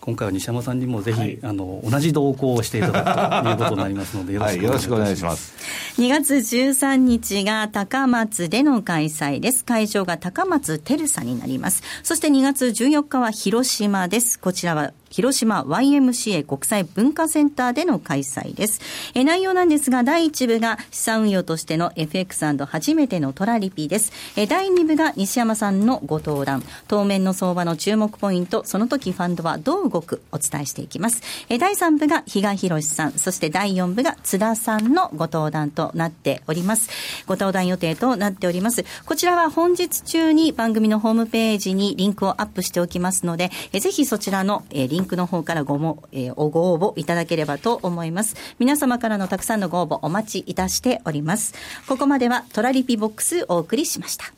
[0.02, 5.54] 今回は西山さんにもぜひ、はい、あの同じ同行をしていただくということになりますので、よろしくお願いします。
[6.00, 9.64] 2月13日が高松での開催です。
[9.64, 11.84] 会場が高松テルサになります。
[12.02, 14.40] そして2月14日は広島です。
[14.40, 18.80] こちらは広島 YMCA 国際文化センターでの開催です。
[19.14, 24.12] え内容なんですが、第1部が資産運用としての FX& 初めてのトラリピーです。
[24.36, 31.22] え第2部が西山さんのご登壇、当面の相場の注目ポイント、その時ファンドはどう動く、お伝えしていきます。
[31.50, 36.88] え第3部が比嘉博さん、そして第4部が津田さんのご登壇となっております。
[37.26, 38.84] ご登壇予定となっております。
[39.04, 48.36] こちらは本日中に番組のホームページにリンクをアップしておきますので、えぜひそちらの、えリンクンクの方からごも、えー、ご応募いただければと思います。
[48.58, 51.54] 皆様からのたくさんのご応募お待ちいたしております。
[51.86, 54.32] ここまではトラリピボックスお送りしました。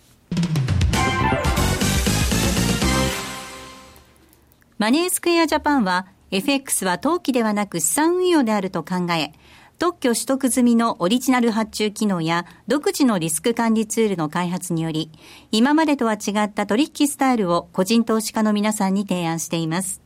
[4.76, 9.32] マネースクエアジャパンは FX は投機ではなく資産運用であると考え、
[9.78, 15.10] 特許取得済みのオリジナル発注機能や独自のリスク管理ツールの開発により、
[15.52, 20.03] 今までとは違った取引スタイルを個人投資家の皆さんに提案しています。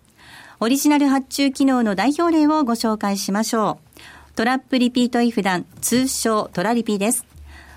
[0.61, 4.35] オリジナル発注機能の代表例をご紹介しましょう。
[4.35, 7.25] トラップリピートイフダン、通称トラリピです。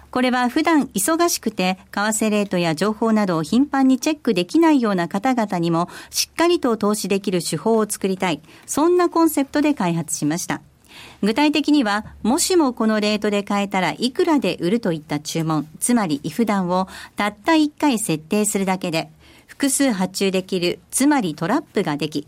[0.09, 8.41] これは普段忙しくて、為替レートや情報などを頻繁にチェックできないような方々にも、しっかりと投資できる手法を作りたい。
[8.65, 10.63] そんなコンセプトで開発しました。
[11.21, 19.11] 具体的には、もしもこのレートで買えたらいくらで売るといった注文、つまりイフダンをたった1回設定するだけで、
[19.45, 22.27] 複数発注できる、つまりトラップができ、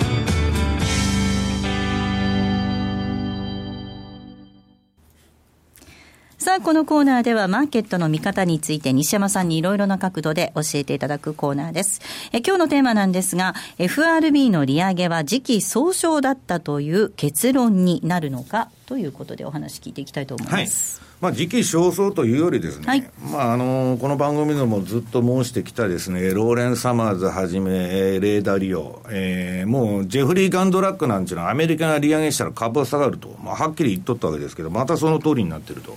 [6.41, 12.01] さあ、このコーナーではマーケットの見方について西山さんにいろいろな角度で教えていただくコーナーです。
[12.33, 20.99] え今日のテーマなんですが、FRB の利上げは時期尚早だったという結論になるのかということでお話聞いていきたいと思います。
[21.01, 35.95] はいまあ、時期尚早というよりですね、はい、まあ、あのこの番組でもずっと申してきたですね、ローレン・サマーズはじめ、レーダー・リオ、えー、もうジェフリー・ガンドラックなんていうのはアメリカが利上げしたら株は下がると、まあ、はっきり言っとったわけですけど、またその通りになってると。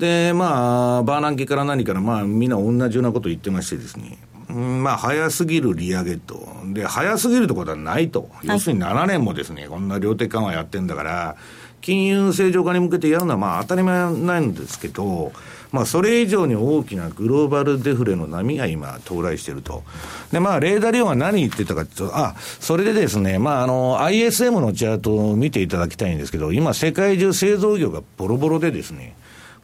[0.00, 4.16] で、まあ、バーナンキから何から、まあ、みんな同じようなこと言ってましてですね、
[4.48, 6.48] うん、まあ、早すぎる利上げと。
[6.72, 8.30] で、早すぎるってことはないと。
[8.42, 11.36] 要するに7年もですね、こんな量的緩和やってんだから、
[11.82, 15.32] 金融正常化に向けてやるのはまあ当たり前なんですけど、
[15.72, 19.82] まあそれ以上に大きなグローバルデフレの波が今到来していると。
[20.30, 29.14] で、まあレーダー量は何言ってたかというと、あ、それでですね、まああの ISM のチャートを見ていただきたいんですけど、今世界中製造業がボロボロでですね、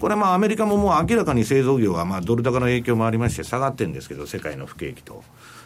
[0.00, 5.24] これまあアメリカももう明らかに製造業はまあドル高の影響もありまして下がってるんですけど、世界の不景気と。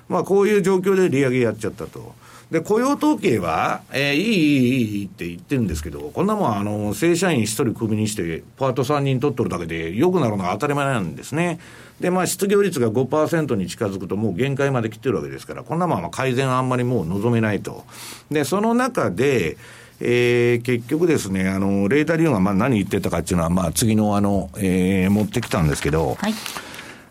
[0.09, 2.15] まあこういう状況で利上げやっちゃったと。
[2.51, 11.61] で、雇用統計は、えー、いい、いい、いいって言ってるんですけど、こんなもん、あの、正社員一人クビにして、パート3人取っとるだけで、良くなるのが当たり前なんですね。
[12.01, 17.85] で、まあ、失業率が5%に近づくと、もう限界まで来てるわけですから、こんなもん、改善あんまりもう望めないと。
[18.33, 19.57] で、その中で、
[20.01, 26.35] えー、結局ですね、あの、レータリオンがまあ何言ってたかっていうのは、まあ次のあの、えー、持ってきたんですけど、はい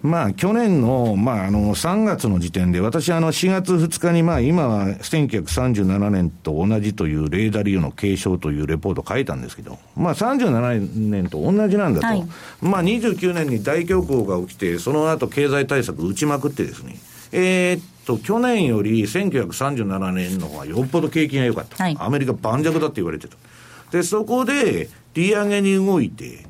[0.01, 12.07] まあ、去年の、まあ、あの、3月の時点で、私、あの、4月2日に、まあ、今は1937年と同じというレーダーリオの継承というレポートを書いたんですけど、まあ、37年と同じなんだと。
[12.07, 12.25] はい、
[12.61, 16.95] まあ、29年に大恐慌が起きて、その後経済対策打ちまくってですね、
[17.33, 21.83] えー、っと、去年より1937年の方がよっぽど景気が良かった。
[21.83, 23.37] はい、アメリカ盤石だって言われてた。
[23.91, 26.45] で、そこで、利上げに動いて、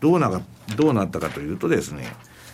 [0.00, 0.42] どうな
[0.76, 2.04] どうなったかというとですね、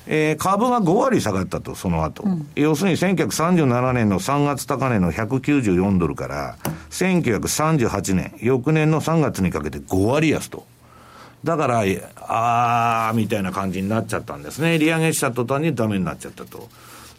[0.07, 6.57] えー、株が5割下がったと、その後、うん、要するに1937年の3月高値の194ドルから、
[6.91, 10.65] 1938年、翌年の3月にかけて5割安と。
[11.43, 11.85] だから、
[12.21, 14.79] あー、みたいな感じになっちゃったんですね。
[14.79, 16.69] 利上げした途端にダメになっちゃったと。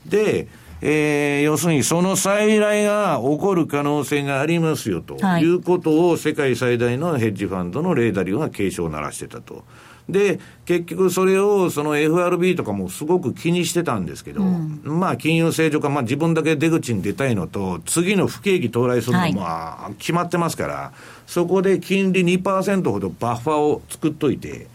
[0.06, 0.48] で、
[0.86, 9.64] えー、要するにその再来が起こる可能性がありますよと、い、うことを世界最大のヘッジファンドのレーダリオが警鐘を鳴らしてたと。
[10.10, 24.68] で、結局それをその FRB とかもすごく気にしてたんですけど、うん、まあ金融正常化、まあ自分だけ出口に出たいのと、次の不景気到来するのもまあ決まってますから、はい、そこで金利2%ほどバッファーを作っといて、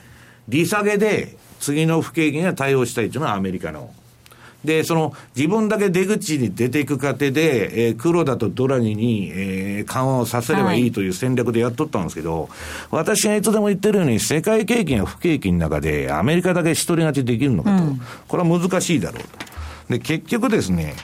[0.49, 3.93] 利下げで次の不景気には対応したいというのはアメリカの。
[4.65, 12.51] で、その自分だけ出口に出ていく過程で、えー、黒田とドラギに、えー、緩和をさせればいいという戦略でやっとったんですけど、はい、
[12.91, 19.29] 私がいつでも言ってるように、世界景気や不景気の中で、アメリカだけ一人勝ちできるのかと、うん、これは難しいだろうと。
[19.91, 20.95] で、結局ですね、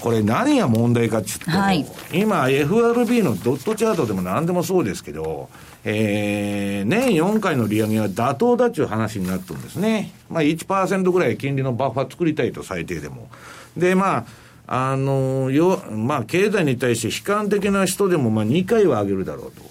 [0.00, 5.48] これ何が問題かっていうと、はい、今 FRB のドットチャートでも何でもそうですけど、
[5.88, 10.12] えー、年4回の利上げは妥当だっていう話になってるんですね。
[10.28, 13.28] まあ1%ぐらい金利のバッファ作りたいと最低でも。
[13.76, 14.26] で、ま
[14.66, 19.62] あ、あの、よ、まあ経済に対して悲観的な人でもまあ2回は上げるだろうと。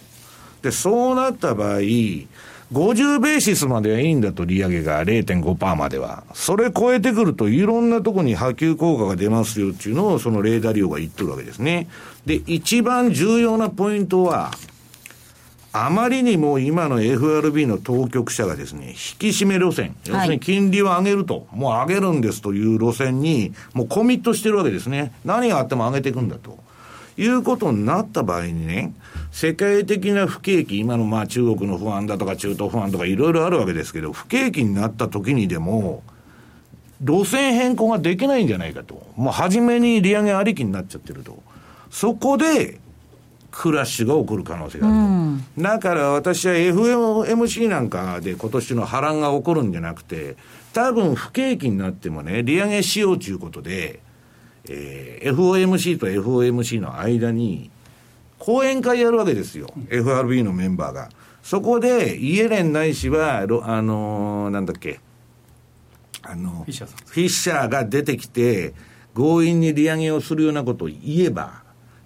[0.62, 6.24] で、そうなった場合、50ベーシスまではいいんだと、利上げが0.5%までは。
[6.34, 11.90] それ超えてくると、いろんなとこに波及効果が出ますよっていうのを、そのレーダー量が言ってるわけですね。
[12.26, 14.52] で、一番重要なポイントは、
[15.78, 25.12] あまりにも今の FRB の当局者がですね、引き締め路線、要するに金利を上げると、もう上げるんですという路線に、もうコミットしてるわけですね。
[25.26, 26.64] 何があっても上げていくんだと。
[27.18, 28.94] いうことになった場合にね、
[29.32, 36.04] 世界的な不景気、今のまあ中国の不安だとか中東不安とかいろいろあるわけですけど、不景気になった時にでも、
[37.02, 39.06] 路線変更ができないんじゃないかと。
[39.18, 41.44] もう初めに利上げありきになっちゃってると。
[41.90, 42.80] そこで、
[43.56, 45.02] クラッシュが起こる可能性があると。
[45.02, 50.36] うん、だから私は FMC なんかで今年の波乱が起こるんじゃなくて、
[50.74, 54.02] 多分不景気になってもね、利上げしようということで、
[54.68, 57.72] えー、FOMC と FOMC の間に、
[58.40, 59.68] 講演会やるわけですよ。
[59.90, 61.10] FRB のメンバーが。
[61.42, 65.00] そこで、イエレンないしは、あのー、なんだっけ、
[66.24, 68.74] あの、フィッシャーが出てきて、
[69.16, 71.65] 強引に利上げをするようなことを言えば、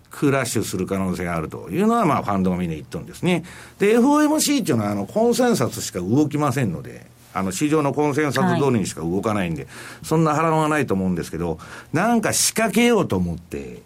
[0.09, 3.43] クラッシュする可能性があるというのは、まあ、ファンドがみんな言っとるんですね。
[3.77, 9.71] で、FOMC っていうのは、あの、コンセンサスしか動きませんので、あの、市場のコンセンサス通りにしか動かないんで、はい、
[10.03, 11.59] そんな波乱はないと思うんですけど、
[11.93, 13.81] なんか仕掛けようと思って、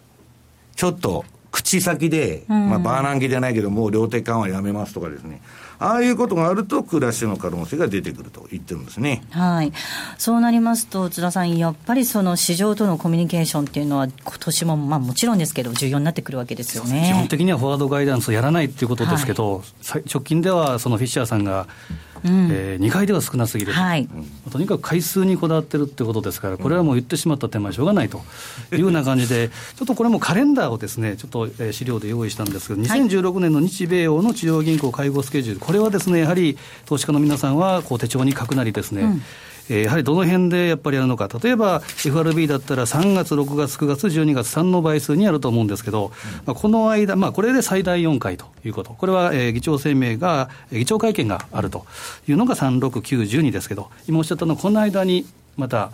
[0.76, 5.40] ちょっと、口先で、まあ、バーナンキじゃないけど、もう量的緩和やめますとかですね。
[5.84, 9.22] ああいうことがあると、クラッシュの可能性が出てくると言ってるんですね。
[9.30, 9.72] はい。
[10.16, 17.10] そうなりますと、津田さん、やっぱりその市場とのコミュニケーションっていうのは、今年も、まあもちろんですけど、重要になってくるわけですよね。
[17.12, 21.66] 基本的にはフォワードガイダンスをやらないっていうことですけど、はい、直近では、そのフィッシャーさんが、
[22.13, 24.08] うん、えー、2回では少なすぎると、はい、
[24.50, 28.22] とにかく回数にこだわってるってことですから、これはもう言ってしまった手間、しょうがないと。
[28.72, 36.56] いうような感じで、ちょっとこれもカレンダーをですね、ちょっと資料で用意したんですけど、2016年の日米欧の中央銀行会合スケジュール、これはですね、やはり
[36.86, 39.22] 投資家の皆さんはこう手帳に書くなりですね、うん
[39.70, 46.12] えー、やはりどの辺でやっぱりやるのか、例えば FRB だったら3月、6月、9月、12月、3の倍数にやると思うんですけど、
[46.46, 51.86] まあ、この間、まあ、これで最大4回ということ、これは、えー、議長声明が、議長会見があると
[52.28, 55.90] いうのが3、6、9、12ですけど、今おっしゃったのは、この間にまた、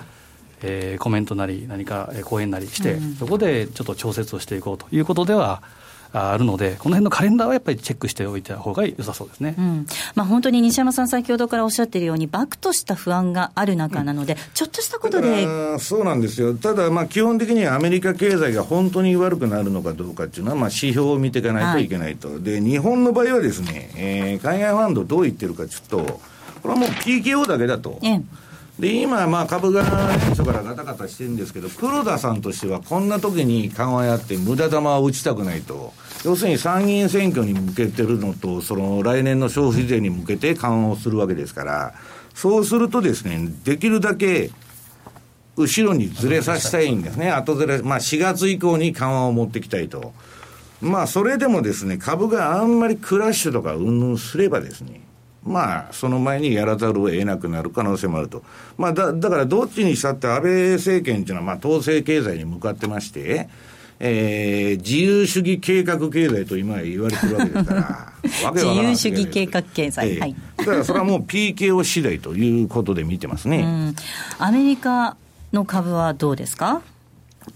[0.62, 5.62] えー、コメントなり、何か講演なりして、そこでちょっと調節をしていこうということでは、
[6.12, 15.78] あるので、この辺のカレンダーはやっぱりチェックしておいた方が良さそうですね、うん、まあ、本当に西山さん、先ほどからおっしゃっているように、バクとした不安がある中なので、うん、ちょっとしたことで。
[15.78, 26.20] そうなんですよ、ただ、まあ、基本的にはアメリカ経済が本当に悪くなるのかどうかっていうのは、まあ、指標を見ていかないといけないと、はい、で日本の場合はですね、えー、海外ファンド、どう言ってるかちょっと、
[26.62, 27.98] これはもう PKO だけだと。
[28.02, 28.22] ええ
[28.80, 35.92] で、今、まあ、株が年初からガタガタしてるんですけど、黒田さんとしては、こんな時に緩和やって、無駄玉を打ちたくないと。
[36.24, 41.94] 要するに参議院選挙に向けてるのと、その来年の消費税に向けて緩和をするわけですから、
[42.34, 44.50] そうするとですね、できるだけ、
[45.56, 47.30] 後ろにずれさせたいんですね。
[47.30, 50.14] 後ずれ、まあ4月以降に緩和を持ってきたいと。
[50.80, 55.02] まあそれでもですね、株があんまりクラッシュとかうんぬんすればですね、
[55.44, 58.42] まあ、その前にやらざるを得なくなる可能性もあると。
[58.76, 63.48] まあ、だ、だからどっちにしたって安倍政権っていうのは、まあ、統制経済に向かってまして、
[63.98, 68.12] えー、自由主義計画経済と今言われてるわけですから、
[68.54, 70.36] 自由主義計画経済、えー、はい。
[70.58, 73.94] だからそれはもう PKO 次第ということで見てますね。
[74.38, 75.16] アメリカ
[75.52, 76.80] の株はどうですか？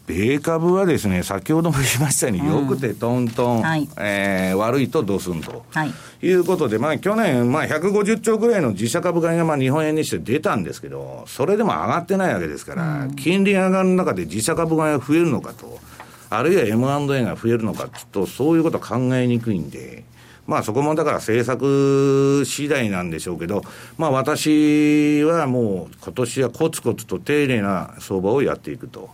[0.06, 15.78] 米株はですね、先ほども言いましたように、よくてトントン、はい、えー、悪いとドスンと、はい、いうことで、まあ去年、まあ150兆ぐらいの自社株買いがまあ日本円にして出たんですけど、それでも上がってないわけですから、うん、金利が上がる中で自社株買いが増えるのかと、
[16.30, 20.04] あるいは M&A が増えるのかと、そういうことは考えにくいんで、
[20.46, 23.62] まあそこもだから政策次第なんでしょうけど、
[23.96, 29.10] まあ私はもう今年はコツコツと丁寧な相場をやっていくと。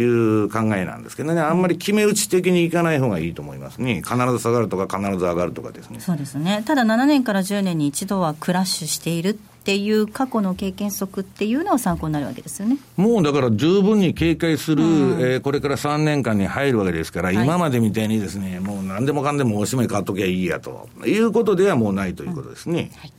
[0.00, 0.04] い
[0.44, 6.00] う考えなんですけどね、あんまり決め打ち的にいかない方がいいと思いますね、必ず下がるとか、必ず上がるとかですね。
[6.00, 6.62] そうですね。
[6.66, 9.36] ただ7年から10年に一度はクラッシュしているっ
[9.68, 12.78] っていう過去の経験則っていうのは参考になるわけですよね。
[12.96, 22.90] もうだから十分に警戒する、うん、えー、これから3年間に入るわけですから、はい、今までみたいにですね、もう何でもかんでもおしまい買っときゃいいやということではもうないということですね。
[22.94, 23.12] うんはい。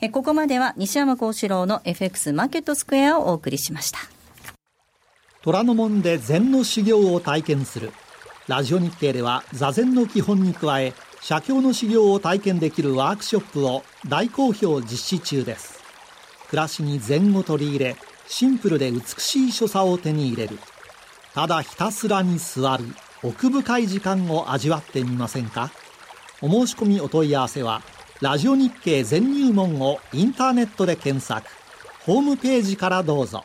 [0.00, 4.00] えここまでは西山幸四郎の FX マーケットスクエアをお送りしました
[5.46, 7.92] 虎ノ門で禅の修行を体験する。
[8.48, 15.78] ラジオ日経では座禅の基本に加え写経の修行を体験できるワークショップを大好評実施中です。
[16.50, 20.58] 暮らしに禅を取り入れシンプルで美しい所作を手に入れる。
[21.32, 22.84] ただひたすらに座る
[23.22, 25.70] 奥深い時間を味わってみませんか？
[26.42, 27.82] お申し込みお問い合わせは
[28.20, 31.48] ラジオ日経全入門をインターネットで検索。
[32.00, 33.44] ホームページからどうぞ。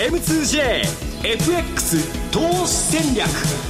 [0.00, 1.98] M2JFX
[2.32, 3.69] 投資戦略。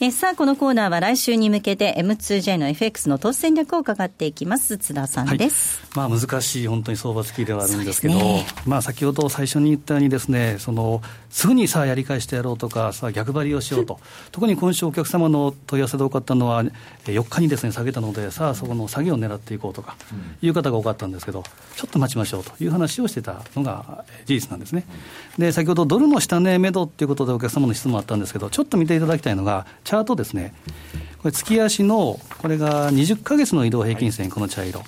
[0.00, 4.76] えさあ、このコーナーは来週に向けて M2J の FX の投資戦略を伺っていきます。
[4.76, 5.80] 津田さんです。
[5.96, 14.00] はい、まあ難しい本当に相場付きではあるんですけど、ね、まあ先ほど最初に言ったようにですね、その、すぐにさあやり返してやろうとか、さあ逆張りをしようと。
[14.32, 16.64] 特に今週お客様の問い合わせで多かったのは、
[17.04, 19.94] 4日にですね、下げたので、さあそこの下げを狙っていこうとか、
[20.42, 21.44] いう方が多かったんですけど、
[21.76, 24.84] ちょっと待ちましょうという話をしてたのが事実なんですね。
[25.38, 30.54] で、先ほどドルの下値目処っていうことでお客様の質問あったんですけど、ちょっと見ていただきたいのが、チャートですね、
[31.18, 34.82] これ、月足の、これが20か月の移動平均線、この茶色。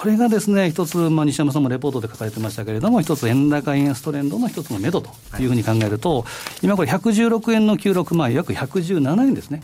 [0.00, 6.24] これがですね、一つ、まあ、西山さんもレポートで書かれてましたけれども、一つ円高円安トレンドの一つの目処というふうに考えると、
[6.62, 9.62] 今これ116円の96万、約117円ですね。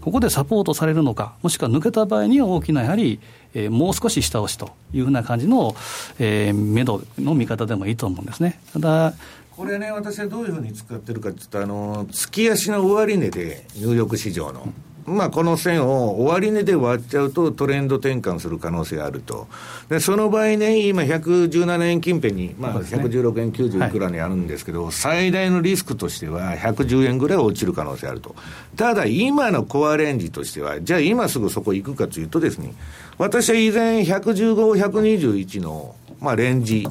[0.00, 3.20] ここでサポートされるのか、もしくは抜けた場合には大きなやはり、
[3.54, 5.76] えー、もう少し下押しというふうな感じの、
[6.18, 8.60] えー、目処の見方でもいいと思うんですね。
[8.72, 9.14] ただ
[9.56, 14.70] これね、私はどういうふうに使ってるかっていうと、あの月足の終値で、ニューヨーク市場の。
[15.06, 19.46] まあ、この線を終値で割っちゃうとトレンド転換する可能性があると。
[19.88, 28.34] で、その場合ね、今117円近辺に、まあ、116円90いくらにあるんですけど、はい、最大のリスクとしては110円ぐらい落ちる可能性あると。
[28.74, 32.74] ただ、今のコアレンジとしては、じゃあ今すぐそこ行くかというとですね、
[33.16, 34.54] 私は以前115、
[34.84, 36.86] 121の、まあ、レンジ、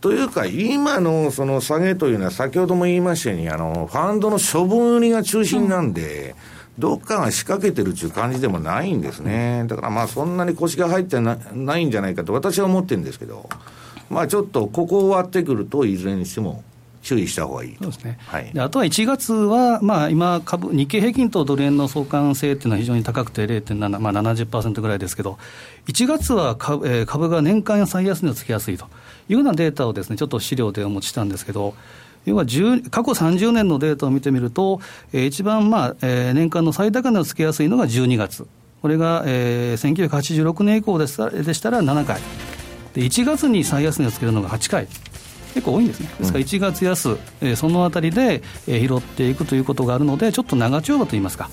[0.00, 6.36] というか、今のその下げというのは、先ほども言いましたように、あの、ファンドの処分売りが中心なんで、
[6.78, 9.64] どっかが仕掛けてるっていう感じでもないんですね。
[9.66, 13.48] だからまあ、そんなに腰が入ってなないんじゃないかと私は思ってるんですけど、
[14.08, 16.62] まあちょっとここを割ってくると、いずれにしても
[17.02, 25.38] 注意した方がいいそうですね、はい、あとは1月は、まあ、今株、日経平均とドル円の相関性っていうのは非常に高くて0.7、まあ、70%ぐらいですけど、
[25.86, 28.86] 1月は株,、えー、株が年間最安値をつけやすいと
[29.28, 31.74] いうようなデータをですね、ちょっと資料でお持ちしたんですけど、
[32.24, 34.80] 要は過去30年のデータを見てみると、
[35.12, 38.46] えー、一番、まあえー、年間の最高値をつけやすいのが12月、
[38.82, 42.20] これが、えー、1986年以降でしたでしたら7回。
[42.94, 44.88] で、1月に最安値をつけるのが8回。
[45.54, 51.48] 結構多いんですね、ですから1月安、えー、そのあたりで、えー、拾っていくということがあるので、ちょっと長丁場といいますか、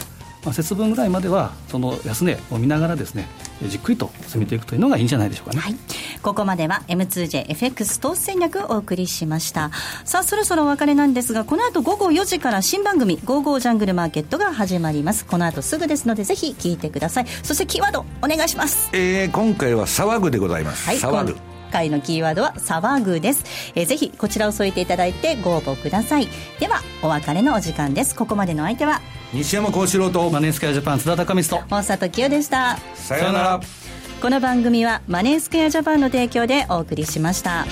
[0.45, 3.27] まあ、節分ぐらいまでは、その安値を見ながらですね、
[3.63, 5.59] じっくりと進めていくというのがいいんじゃないでしょうかね。
[5.59, 5.75] はい、
[6.21, 9.71] ここまでは M2JFX 投資戦略をお送りしました。
[10.05, 15.25] さあ、そろそろお別れなんですが、この後午後4時から新番組、ゴーゴージャングルマーケットが始まります。
[15.25, 17.25] この後すぐですので、ぜひ聞いてください。
[17.41, 18.89] そしてキーワード、お願いします。
[18.93, 20.85] えー、今回は騒ぐでございます。
[20.85, 21.54] はい、騒ぐ。
[21.75, 23.43] 回のキーワードは騒ぐです、
[23.75, 26.29] えー、ぜひこちらを添えていただいてご応募ください。
[26.59, 28.15] ではお別れのお時間です。
[28.15, 29.01] ここまでの相手は
[29.33, 32.77] 西山幸四郎とマネースクエアジャパン津田隆光と大里清でした。
[32.95, 33.59] さようなら。
[34.21, 37.65] この番組はマネースクエアジャパンの提供でお送りしました。